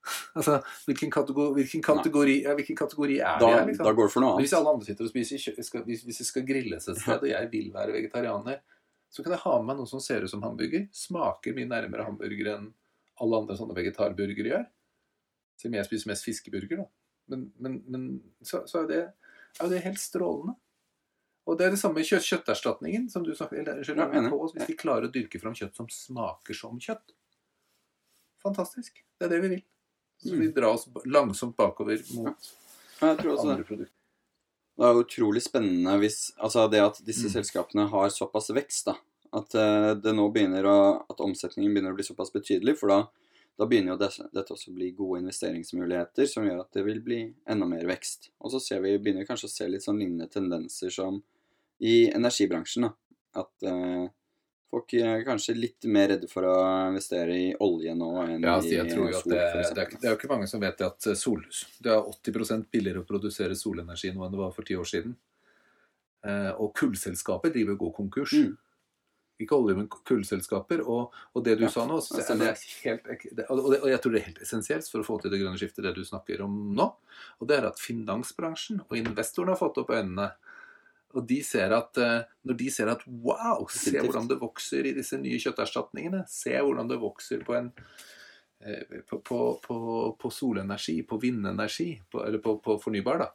[0.38, 3.84] altså, hvilken kategori, hvilken kategori, ja, hvilken kategori er Da, det liksom?
[3.84, 4.58] da går det for noe Hvis annet.
[4.58, 7.50] alle andre sitter og spiser skal, hvis, hvis det skal grilles et sted, og jeg
[7.52, 8.62] vil være vegetarianer,
[9.10, 10.86] så kan jeg ha med meg noe som ser ut som hamburger.
[10.94, 12.70] Smaker mye nærmere hamburger enn
[13.20, 14.66] alle andre sånne vegetarburgere gjør.
[15.60, 16.88] Selv om jeg spiser mest fiskeburger, da.
[17.30, 18.04] Men, men, men
[18.42, 19.00] så, så er, det,
[19.60, 20.56] er jo det helt strålende.
[21.48, 24.68] Og det er det samme med kjøtt, kjøtterstatningen, som du snakket eller, unnskyld, på Hvis
[24.68, 27.14] vi klarer å dyrke fram kjøtt som smaker som kjøtt.
[28.42, 29.02] Fantastisk.
[29.18, 29.62] Det er det vi vil.
[30.20, 30.54] Så vi Mm.
[30.54, 32.36] drar oss langsomt bakover mot
[33.00, 33.26] Ja, det.
[33.38, 33.88] andre produkter.
[34.78, 37.32] Det er utrolig spennende hvis Altså det at disse Mm.
[37.42, 38.94] selskapene har såpass vekst, da.
[39.32, 42.76] At eh, det nå begynner å At omsetningen begynner å bli såpass betydelig.
[42.78, 43.06] For da,
[43.58, 47.02] da begynner jo dette, dette også å bli gode investeringsmuligheter som gjør at det vil
[47.04, 47.18] bli
[47.50, 48.30] enda mer vekst.
[48.40, 51.20] Og så ser vi, begynner vi kanskje å se litt sånn lignende tendenser som
[51.84, 52.88] i energibransjen.
[52.88, 52.94] da.
[53.42, 54.06] At eh,
[54.70, 56.56] folk er kanskje litt mer redde for å
[56.88, 59.84] investere i olje nå enn Ja, altså, i jeg tror jo at sol, det, det,
[59.84, 61.44] er, det er jo ikke mange som vet at sol,
[61.84, 65.16] det er 80 billigere å produsere solenergi nå enn det var for ti år siden.
[66.24, 68.34] Eh, og kullselskaper driver god konkurs.
[68.36, 68.56] Mm.
[69.40, 70.82] Ikke olje, men kullselskaper.
[70.84, 72.52] Og, og det du Ja, sa nå, så er det
[72.84, 73.08] helt,
[73.48, 75.60] og, det, og jeg tror det er helt essensielt for å få til det grønne
[75.60, 76.88] skiftet, det du snakker om nå.
[77.40, 80.30] Og det er at finansbransjen og investorene har fått opp øynene.
[81.18, 84.94] Og de ser at, eh, når de ser at wow, se hvordan det vokser i
[84.94, 86.22] disse nye kjøtterstatningene.
[86.30, 87.72] Se hvordan det vokser på en
[88.62, 89.80] eh, på, på, på,
[90.20, 93.24] på solenergi, på vindenergi, på, eller på, på fornybar.
[93.24, 93.32] da.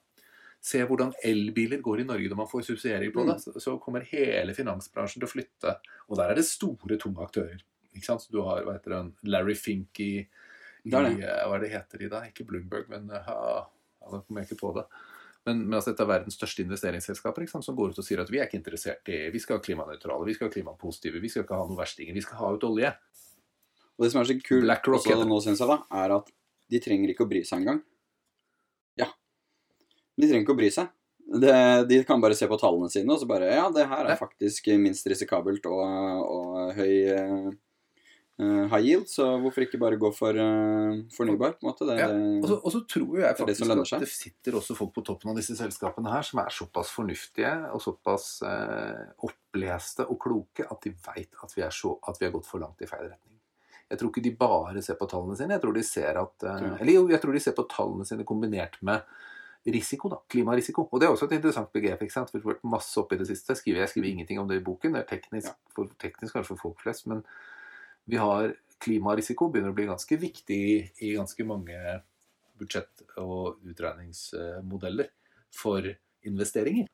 [0.66, 3.38] Se hvordan elbiler går i Norge når man får subsidiering på det.
[3.43, 5.76] Så, så kommer hele finansbransjen til å flytte.
[6.09, 7.61] Og der er det store, tunge aktører.
[7.93, 8.26] Ikke sant?
[8.34, 12.09] Du har hva heter det, Larry Fink i, i eh, Hva er det heter de
[12.11, 12.24] da?
[12.28, 13.61] Ikke Bloomberg, men eh, ja,
[14.09, 14.88] da kommer jeg ikke på det.
[15.45, 18.41] Men, men altså, dette er verdens største investeringsselskaper som går ut og sier at vi
[18.41, 21.59] er ikke interessert i Vi skal ha klimanøytrale, vi skal ha klimapositive, vi skal ikke
[21.59, 22.18] ha noen verstinger.
[22.18, 22.89] Vi skal ha ut olje.
[23.95, 26.32] Og det som er så kult nå, synes jeg, da, er at
[26.74, 27.86] de trenger ikke å bry seg engang.
[30.16, 30.91] De trenger ikke å bry seg.
[31.26, 31.53] Det,
[31.89, 34.68] de kan bare se på tallene sine og så bare Ja, det her er faktisk
[34.78, 37.47] minst risikabelt og, og høy eh,
[38.70, 41.88] high yield, så hvorfor ikke bare gå for uh, fornybar, på en måte?
[41.88, 42.09] Det, Ja,
[42.43, 45.05] Og så, og så tror jeg er det faktisk at det sitter også folk på
[45.07, 50.68] toppen av disse selskapene her som er såpass fornuftige og såpass uh, oppleste og kloke
[50.68, 53.39] at de veit at, vi så- at vi har gått for langt i feil retning.
[53.89, 55.55] Jeg tror ikke de bare ser på tallene sine.
[55.55, 56.43] Jeg tror de ser at
[56.82, 59.01] Eller jo, jeg tror de ser på tallene sine kombinert med
[59.66, 60.20] risiko, da.
[60.30, 60.88] Klimarisiko.
[60.91, 62.01] Og det er også et interessant begrep.
[62.05, 62.30] ikke sant?
[62.30, 63.53] For det har vært masse opp i det siste.
[63.53, 64.93] Jeg skriver, jeg skriver ingenting om det i boken.
[64.93, 65.55] Det er teknisk, Ja.
[65.76, 67.24] for, teknisk kanskje for folk flest, men
[68.07, 72.01] vi har klimarisiko begynner å bli ganske viktig i, ganske mange
[72.59, 75.09] budsjett- og utregningsmodeller
[75.51, 75.82] for
[76.26, 76.88] investeringer.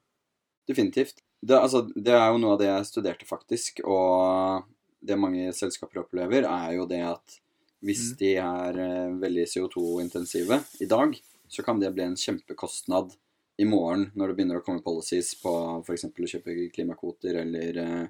[0.68, 1.22] Definitivt.
[1.44, 3.82] Det, altså, det er jo noe av det jeg studerte, faktisk.
[3.84, 4.64] Og
[5.04, 7.40] det mange selskaper opplever, er jo det at
[7.84, 8.18] hvis Mm.
[8.18, 11.20] de er eh, veldig CO2-intensive i dag,
[11.52, 13.14] så kan det bli en kjempekostnad
[13.60, 15.52] i morgen når det begynner å komme policies på
[15.84, 16.08] f.eks.
[16.08, 18.10] å kjøpe klimakvoter eller eh,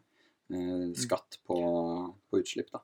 [0.51, 0.91] Mm.
[0.91, 1.57] eh, skatt på,
[2.29, 2.71] på utslipp.
[2.71, 2.81] da.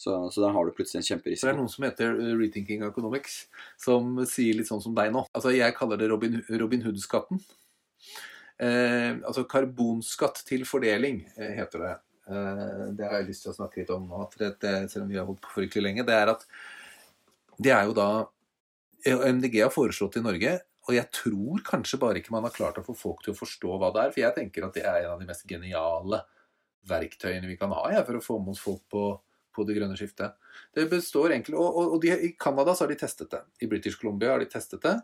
[0.00, 1.46] Så, så da har du plutselig en kjemperisiko.
[1.46, 3.34] det er noen som heter uh, Rethinking Economics,
[3.76, 5.26] som sier litt sånn som deg nå.
[5.36, 7.42] Altså, Jeg kaller det Robin, Robin Hood-skatten.
[8.60, 11.92] Eh, altså karbonskatt til fordeling, eh, heter det.
[12.32, 15.12] Eh, det har jeg lyst til å snakke litt om nå, det, det, selv om
[15.12, 16.06] vi har holdt på fryktelig lenge.
[16.08, 16.48] Det er at
[17.60, 18.08] det er jo da
[19.06, 22.84] MDG har foreslått i Norge, og jeg tror kanskje bare ikke man har klart å
[22.84, 24.12] få folk til å forstå hva det er.
[24.14, 26.22] For jeg tenker at det er en av de mest geniale
[26.88, 29.04] verktøyene vi kan ha ja, for å få med oss folk på,
[29.54, 30.38] på det grønne skiftet.
[30.74, 33.42] Det består egentlig, og, og, og de, I Canada så har de testet det.
[33.60, 34.96] I British Columbia har de testet det.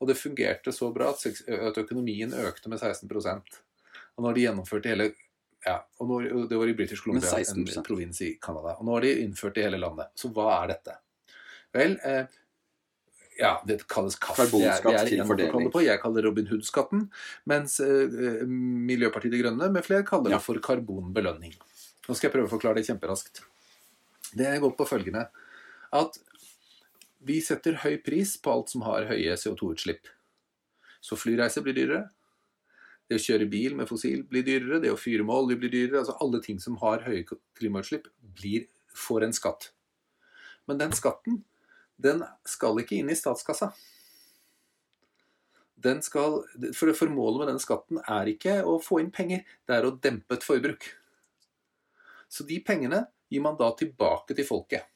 [0.00, 1.26] Og det fungerte så bra at,
[1.70, 5.12] at økonomien økte med 16 Og nå har de gjennomført det hele
[5.64, 6.16] ja, og nå,
[6.48, 8.76] Det var i British Columbia, en provins i Canada.
[8.78, 10.12] Og nå har de innført det i hele landet.
[10.18, 10.98] Så hva er dette?
[11.74, 12.26] Vel, eh,
[13.38, 14.36] ja, det kalles KAF.
[14.38, 15.70] Karbonskatt til fordeling.
[15.74, 15.82] på.
[15.84, 17.08] Jeg kaller Robin Hood-skatten.
[17.50, 20.38] Mens eh, Miljøpartiet De Grønne med flere kaller Ja.
[20.38, 21.54] det for karbonbelønning.
[22.08, 23.42] Nå skal jeg prøve å forklare det kjemperaskt.
[24.34, 25.28] Det går på følgende
[25.94, 26.18] at
[27.24, 30.10] vi setter høy pris på alt som har høye CO2-utslipp.
[31.00, 32.10] Så flyreiser blir dyrere.
[33.08, 34.80] Det å kjøre bil med fossil blir dyrere.
[34.80, 36.02] Det å fyre med olje blir dyrere.
[36.02, 37.24] Altså alle ting som har høye
[37.56, 38.06] klimautslipp,
[38.36, 39.70] blir, får en skatt.
[40.68, 41.42] Men den skatten,
[41.96, 43.72] den skal ikke inn i statskassa.
[46.00, 46.38] Skal,
[46.72, 50.38] for Formålet med den skatten er ikke å få inn penger, det er å dempe
[50.38, 50.86] et forbruk.
[52.32, 54.88] Så de pengene gir man da tilbake til folket.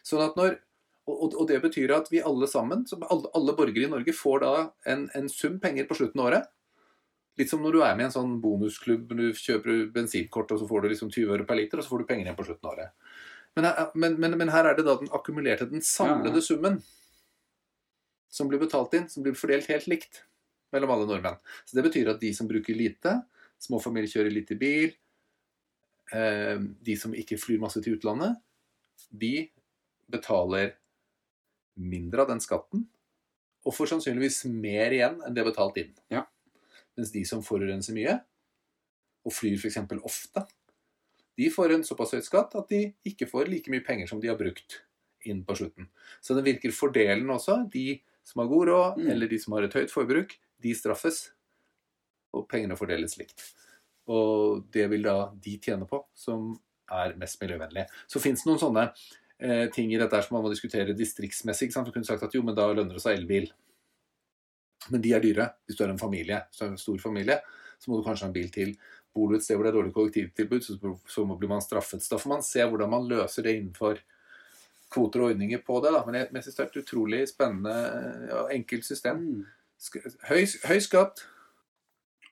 [0.00, 0.56] Sånn at når,
[1.10, 4.52] og, og det betyr at vi alle sammen, alle, alle borgere i Norge, får da
[4.88, 6.48] en, en sum penger på slutten av året.
[7.38, 10.66] Litt som når du er med i en sånn bonusklubb, du kjøper bensinkort, og så
[10.70, 12.66] får du liksom 20 øre per liter, og så får du penger igjen på slutten
[12.66, 13.12] av året.
[13.58, 16.78] Men her, men, men, men her er det da den akkumulerte, den samlede summen
[18.30, 20.20] som blir betalt inn, som blir fordelt helt likt
[20.74, 21.40] mellom alle nordmenn.
[21.66, 23.16] Så det betyr at de som bruker lite,
[23.58, 24.92] små familier kjører lite bil,
[26.14, 28.36] eh, de som ikke flyr masse til utlandet,
[29.10, 29.48] de
[30.06, 30.76] betaler
[31.74, 32.86] mindre av den skatten,
[33.66, 35.90] og får sannsynligvis mer igjen enn det betalt inn.
[36.14, 36.28] Ja.
[36.94, 38.20] Mens de som forurenser mye,
[39.26, 39.82] og flyr f.eks.
[40.06, 40.46] ofte,
[41.38, 44.28] de får en såpass høy skatt at de ikke får like mye penger som de
[44.30, 44.80] har brukt
[45.28, 45.88] inn på slutten.
[46.22, 47.60] Så det virker fordelende også.
[47.72, 49.10] De som har god råd, Mm.
[49.12, 51.30] eller de som har et høyt forbruk, de straffes,
[52.34, 53.40] og pengene fordeles likt.
[54.08, 56.58] Og det vil da de tjene på, som
[56.90, 57.86] er mest miljøvennlige.
[58.08, 58.84] Så fins det noen sånne
[59.40, 61.68] eh, ting i dette her som man må diskutere distriktsmessig.
[61.68, 61.86] ikke sant?
[61.86, 63.50] Du kunne sagt at jo, men da lønner det seg elbil.
[64.90, 65.48] Men de er dyre.
[65.66, 67.40] Hvis du er en familie, så er det en stor familie,
[67.78, 68.76] så må du kanskje ha en bil til.
[69.14, 70.76] Bor du et sted hvor det er dårlig kollektivtilbud, så,
[71.08, 72.04] så blir man straffet.
[72.04, 74.02] Så da får man se hvordan man løser det innenfor
[74.92, 75.94] kvoter og ordninger på det.
[75.94, 76.04] Da.
[76.06, 77.74] Men jeg, jeg synes det er et utrolig spennende
[78.42, 79.24] og enkelt system.
[79.24, 79.48] Mm,
[80.26, 81.20] Høy, høy skatt.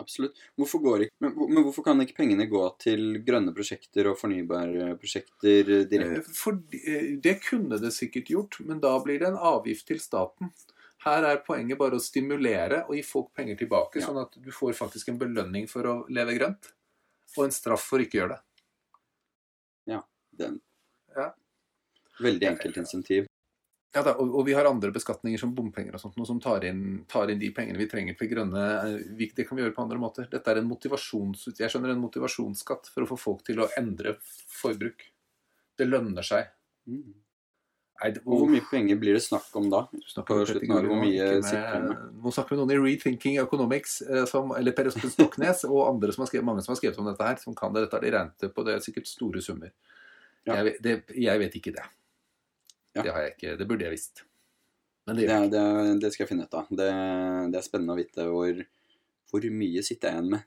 [0.02, 0.38] absolutt.
[0.58, 4.90] Hvorfor, går ikke, men, men hvorfor kan ikke pengene gå til grønne prosjekter og fornybare
[5.00, 6.24] prosjekter eh, direkte?
[6.24, 6.58] Eh, For,
[7.22, 10.50] det kunne det sikkert gjort, men da blir det en avgift til staten.
[11.06, 14.08] Her er poenget bare å stimulere og gi folk penger tilbake, Ja.
[14.08, 16.72] sånn at du får faktisk en belønning for å leve grønt,
[17.36, 18.42] og en straff for ikke å gjøre det.
[19.86, 20.02] Ja.
[20.36, 20.60] Den.
[21.14, 21.30] Ja.
[22.20, 23.26] Veldig enkelt insentiv.
[23.94, 26.66] Ja da, og, og vi har andre beskatninger som bompenger og sånt, noe som tar
[26.68, 29.84] inn, tar inn de pengene vi trenger til grønne eh, Det kan vi gjøre på
[29.86, 30.26] andre måter.
[30.28, 34.18] Dette er en motivasjons, jeg skjønner en motivasjonsskatt for å få folk til å endre
[34.52, 35.06] forbruk.
[35.78, 36.50] Det lønner seg.
[36.90, 37.14] Mm.
[38.24, 39.80] Hvor mye penger blir det snakk om da?
[40.26, 43.38] På slutten av hvor nå, mye sitter med- Nå snakker vi med noen i Rethinking
[43.40, 46.80] Economics, eh, som, eller Per Espen Stoknes og andre som har skrevet, mange som har
[46.80, 47.86] skrevet om dette her, som kan det.
[47.86, 49.72] Dette har de regnet på, det er sikkert store summer.
[50.46, 50.58] Ja.
[50.62, 51.86] Jeg, det, jeg vet ikke det.
[52.96, 53.02] Ja.
[53.02, 54.24] Det har jeg ikke, det burde jeg visst.
[55.06, 56.66] Men det Det, gjør jeg det, det skal jeg finne ut av.
[56.70, 56.90] Det,
[57.52, 58.60] det er spennende å vite hvor,
[59.30, 60.44] hvor mye sitter jeg igjen med.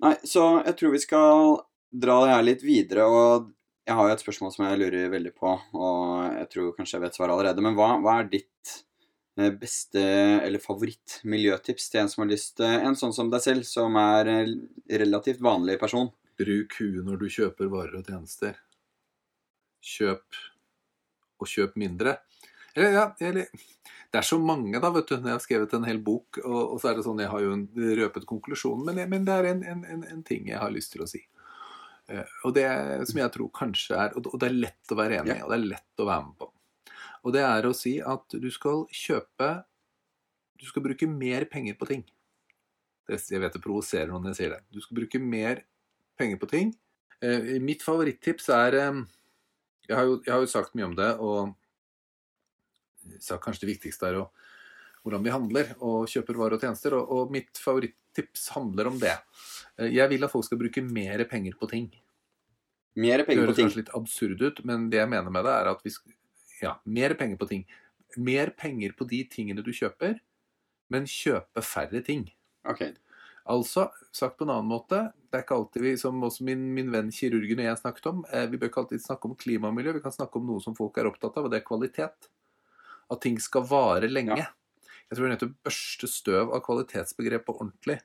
[0.00, 1.56] Nei, så jeg tror vi skal
[1.90, 3.48] dra det her litt videre, og
[3.88, 6.02] jeg har jo et spørsmål som jeg lurer veldig på, og
[6.36, 8.72] jeg tror kanskje jeg vet svaret allerede, men hva, hva er ditt
[9.40, 10.02] eh, beste
[10.44, 14.28] eller favoritt-miljøtips til en som har lyst til En sånn som deg selv, som er
[14.34, 14.52] en
[15.04, 16.10] relativt vanlig person?
[16.38, 18.60] Bruk huet når du kjøper varer og tjenester.
[19.80, 20.42] Kjøp
[21.38, 22.18] og kjøp mindre.
[22.74, 23.48] Eller, ja, eller
[24.12, 25.16] Det er så mange, da, vet du.
[25.16, 27.42] Når jeg har skrevet en hel bok, og, og så er det sånn Jeg har
[27.44, 27.66] jo en,
[28.02, 31.08] røpet konklusjonen, men, men det er en, en, en ting jeg har lyst til å
[31.08, 31.24] si.
[32.08, 32.66] Eh, og det
[33.10, 35.58] som jeg tror kanskje er Og det er lett å være enig i, og det
[35.58, 36.50] er lett å være med på.
[37.26, 39.50] Og det er å si at du skal kjøpe
[40.58, 42.06] Du skal bruke mer penger på ting.
[43.08, 44.62] Jeg vet det provoserer noen når jeg sier det.
[44.74, 45.62] Du skal bruke mer
[46.18, 46.74] penger på ting.
[47.24, 48.98] Eh, mitt favorittips er eh,
[49.88, 51.54] jeg, har jo, jeg, har jo, sagt mye om det, og
[53.24, 54.26] sagt kanskje det viktigste er å,
[55.08, 56.98] hvordan vi handler og kjøper varer og tjenester.
[56.98, 59.16] Og, og mitt favorittips handler om det.
[59.78, 61.88] Eh, jeg vil at folk skal bruke mer penger på ting.
[62.98, 63.34] Mer penger på ting.
[63.34, 65.94] Det høres kanskje litt absurd ut, men det jeg mener med det, er at vi
[65.96, 66.14] skal
[66.58, 67.60] Ja, mer penger på ting.
[68.18, 70.16] Mer penger på de tingene du kjøper,
[70.90, 72.24] men kjøpe færre ting.
[72.66, 72.82] Ok.
[73.48, 74.98] Altså, sagt på en annen måte,
[75.30, 78.24] det er ikke alltid vi, som også min, min venn kirurgen og jeg snakket om,
[78.28, 80.60] eh, vi bør ikke alltid snakke om klima og miljø, vi kan snakke om noe
[80.64, 82.28] som folk er opptatt av, og det er kvalitet.
[83.08, 84.36] At ting skal vare lenge.
[84.36, 84.50] Ja.
[85.08, 87.98] Jeg tror vi nødt til å børste støv av kvalitetsbegrepet ordentlig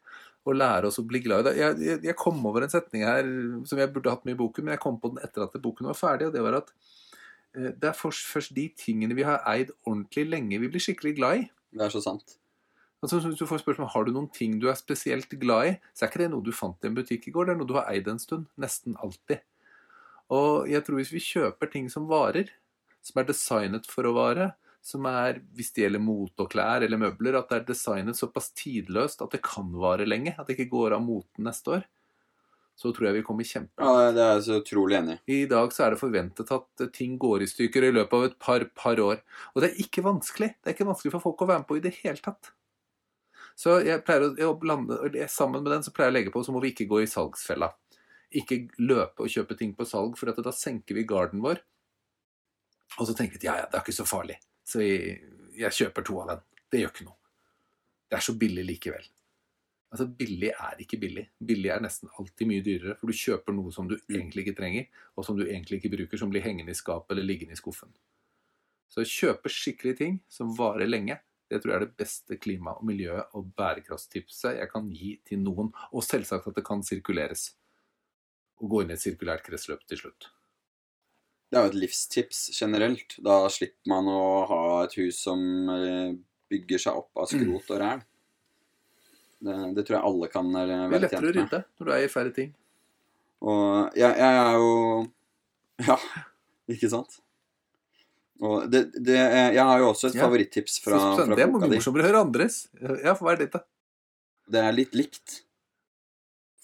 [0.43, 1.53] og lære oss å bli glad i det.
[1.59, 3.27] Jeg, jeg, jeg, kom over en setning her
[3.67, 5.87] som jeg burde hatt med i boken, men jeg kom på den etter at boken
[5.87, 6.27] var ferdig.
[6.27, 6.71] og Det var at
[7.55, 11.15] eh, det er først, først, de tingene vi har eid ordentlig lenge, vi blir skikkelig
[11.19, 11.45] glad i.
[11.73, 12.35] Det er så sant.
[13.03, 16.05] Altså, hvis du får spørsmål har du noen ting du er spesielt glad i, så
[16.05, 17.47] er ikke det noe du fant i en butikk i går.
[17.47, 18.47] Det er noe du har eid en stund.
[18.59, 19.43] Nesten alltid.
[20.31, 22.51] Og jeg tror hvis vi kjøper ting som varer,
[23.03, 26.99] som er designet for å vare, som er, hvis det gjelder mote og klær eller
[26.99, 30.35] møbler, at det er designet såpass tidløst at det kan vare lenge.
[30.35, 31.85] At det ikke går av moten neste år.
[32.75, 35.43] Så tror jeg vi kommer kjempe Ja, Det er jeg så utrolig enig i.
[35.43, 38.35] I dag så er det forventet at ting går i stykker i løpet av et
[38.41, 39.21] par, par år.
[39.53, 40.51] Og det er ikke vanskelig.
[40.57, 42.51] Det er ikke vanskelig for folk å være med på i det hele tatt.
[43.55, 44.97] Så jeg pleier å, jeg blande,
[45.29, 47.09] Sammen med den så pleier jeg å legge på så må vi ikke gå i
[47.09, 47.69] salgsfella.
[48.33, 51.61] Ikke løpe og kjøpe ting på salg, for da senker vi garden vår.
[52.97, 54.41] Og så tenker vi at ja, ja, det er ikke så farlig.
[54.67, 55.19] Så jeg,
[55.57, 56.45] jeg kjøper to av den.
[56.71, 57.19] Det gjør ikke noe.
[58.09, 59.09] Det er så billig likevel.
[59.93, 61.27] Altså, Billig er ikke billig.
[61.37, 64.87] Billig er nesten alltid mye dyrere, for du kjøper noe som du egentlig ikke trenger,
[65.13, 67.91] og som du egentlig ikke bruker, som blir hengende i skapet eller liggende i skuffen.
[68.89, 72.87] Så kjøpe skikkelige ting som varer lenge, det tror jeg er det beste klima- og
[72.89, 75.69] miljø- og bærekraftstipset jeg kan gi til noen.
[75.93, 77.51] Og selvsagt at det kan sirkuleres.
[78.63, 80.31] Og gå inn i et sirkulært kretsløp til slutt.
[81.53, 83.13] Det er jo et livstips generelt.
[83.21, 86.15] Da slipper man å ha et hus som eh,
[86.49, 88.01] bygger seg opp av skrot og ræl.
[89.43, 90.89] Det, det, tror jeg alle kan være tjent med.
[90.89, 92.49] Det er lettere å rydde når du eier færre ting.
[93.43, 94.73] Og jeg, jeg, er jo
[95.91, 95.99] Ja,
[96.73, 97.19] ikke sant?
[98.43, 101.37] Og det, det, jeg har jo også et favorittips fra, fra boka di.
[101.37, 102.59] Det er morsommere å høre andres.
[102.81, 103.61] Ja, hva er ditt, da?
[104.49, 105.43] Det er litt likt.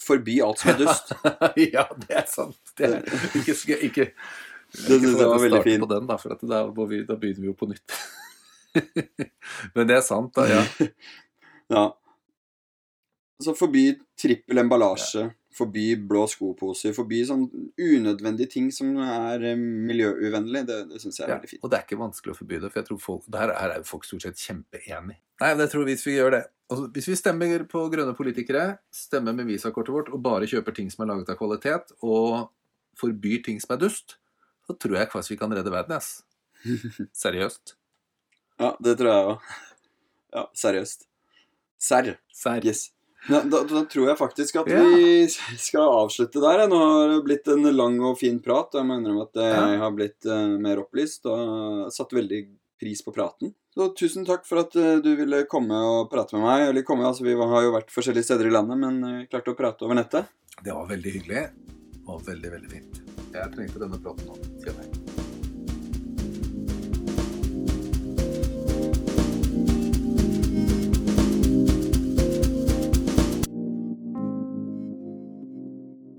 [0.02, 1.14] Forbi alt som er dust.
[1.78, 2.60] ja, det er sant.
[2.80, 4.10] Det er, ikke, ikke
[4.72, 5.82] det, det, var veldig fint.
[5.82, 7.96] På den, da, for da, vi, da, begynner vi jo på nytt.
[9.76, 10.46] Men det er sant, da.
[10.50, 10.90] Ja.
[11.76, 11.86] ja.
[13.40, 15.32] Så forby trippel emballasje, ja.
[15.56, 17.48] forby blå skoposer, forby sånn
[17.80, 20.66] unødvendige ting som er eh, miljøuvennlig.
[20.68, 21.64] Det, det syns jeg er ja, veldig fint.
[21.64, 23.90] Og det er ikke vanskelig å forby det, for jeg tror folk, der er jo
[23.90, 25.18] folk stort sett kjempeenig.
[25.40, 26.46] Nei, men jeg tror hvis vi gjør det.
[26.70, 30.92] Altså, hvis vi stemmer på grønne politikere, stemmer med visakortet vårt og bare kjøper ting
[30.94, 32.52] som er laget av kvalitet, og
[33.00, 34.20] forbyr ting som er dust,
[34.70, 36.22] så tror jeg faktisk vi kan redde verden, ass.
[37.24, 37.74] Seriøst.
[38.60, 39.52] Ja, det tror jeg òg.
[40.36, 41.06] Ja, seriøst.
[41.80, 42.18] Serr.
[42.36, 42.66] Serr.
[42.68, 42.90] Yes.
[43.28, 44.82] Da, da, da, tror jeg faktisk at ja.
[44.84, 45.26] vi
[45.60, 46.66] skal avslutte der.
[46.72, 48.70] Nå har det blitt en lang og fin prat.
[48.74, 52.44] Og Jeg må innrømme at jeg har blitt uh, mer opplyst og satt veldig
[52.80, 53.54] pris på praten.
[53.76, 56.68] Så tusen takk for at uh, du ville komme og prate med meg.
[56.70, 59.60] Eller komme, altså Vi har jo vært forskjellige steder i landet, men uh, klarte å
[59.60, 60.32] prate over nettet.
[60.60, 61.48] Det var veldig hyggelig
[62.10, 63.09] og veldig, veldig fint.
[63.34, 65.09] Jeg trengte denne praten nå, kjenner jeg.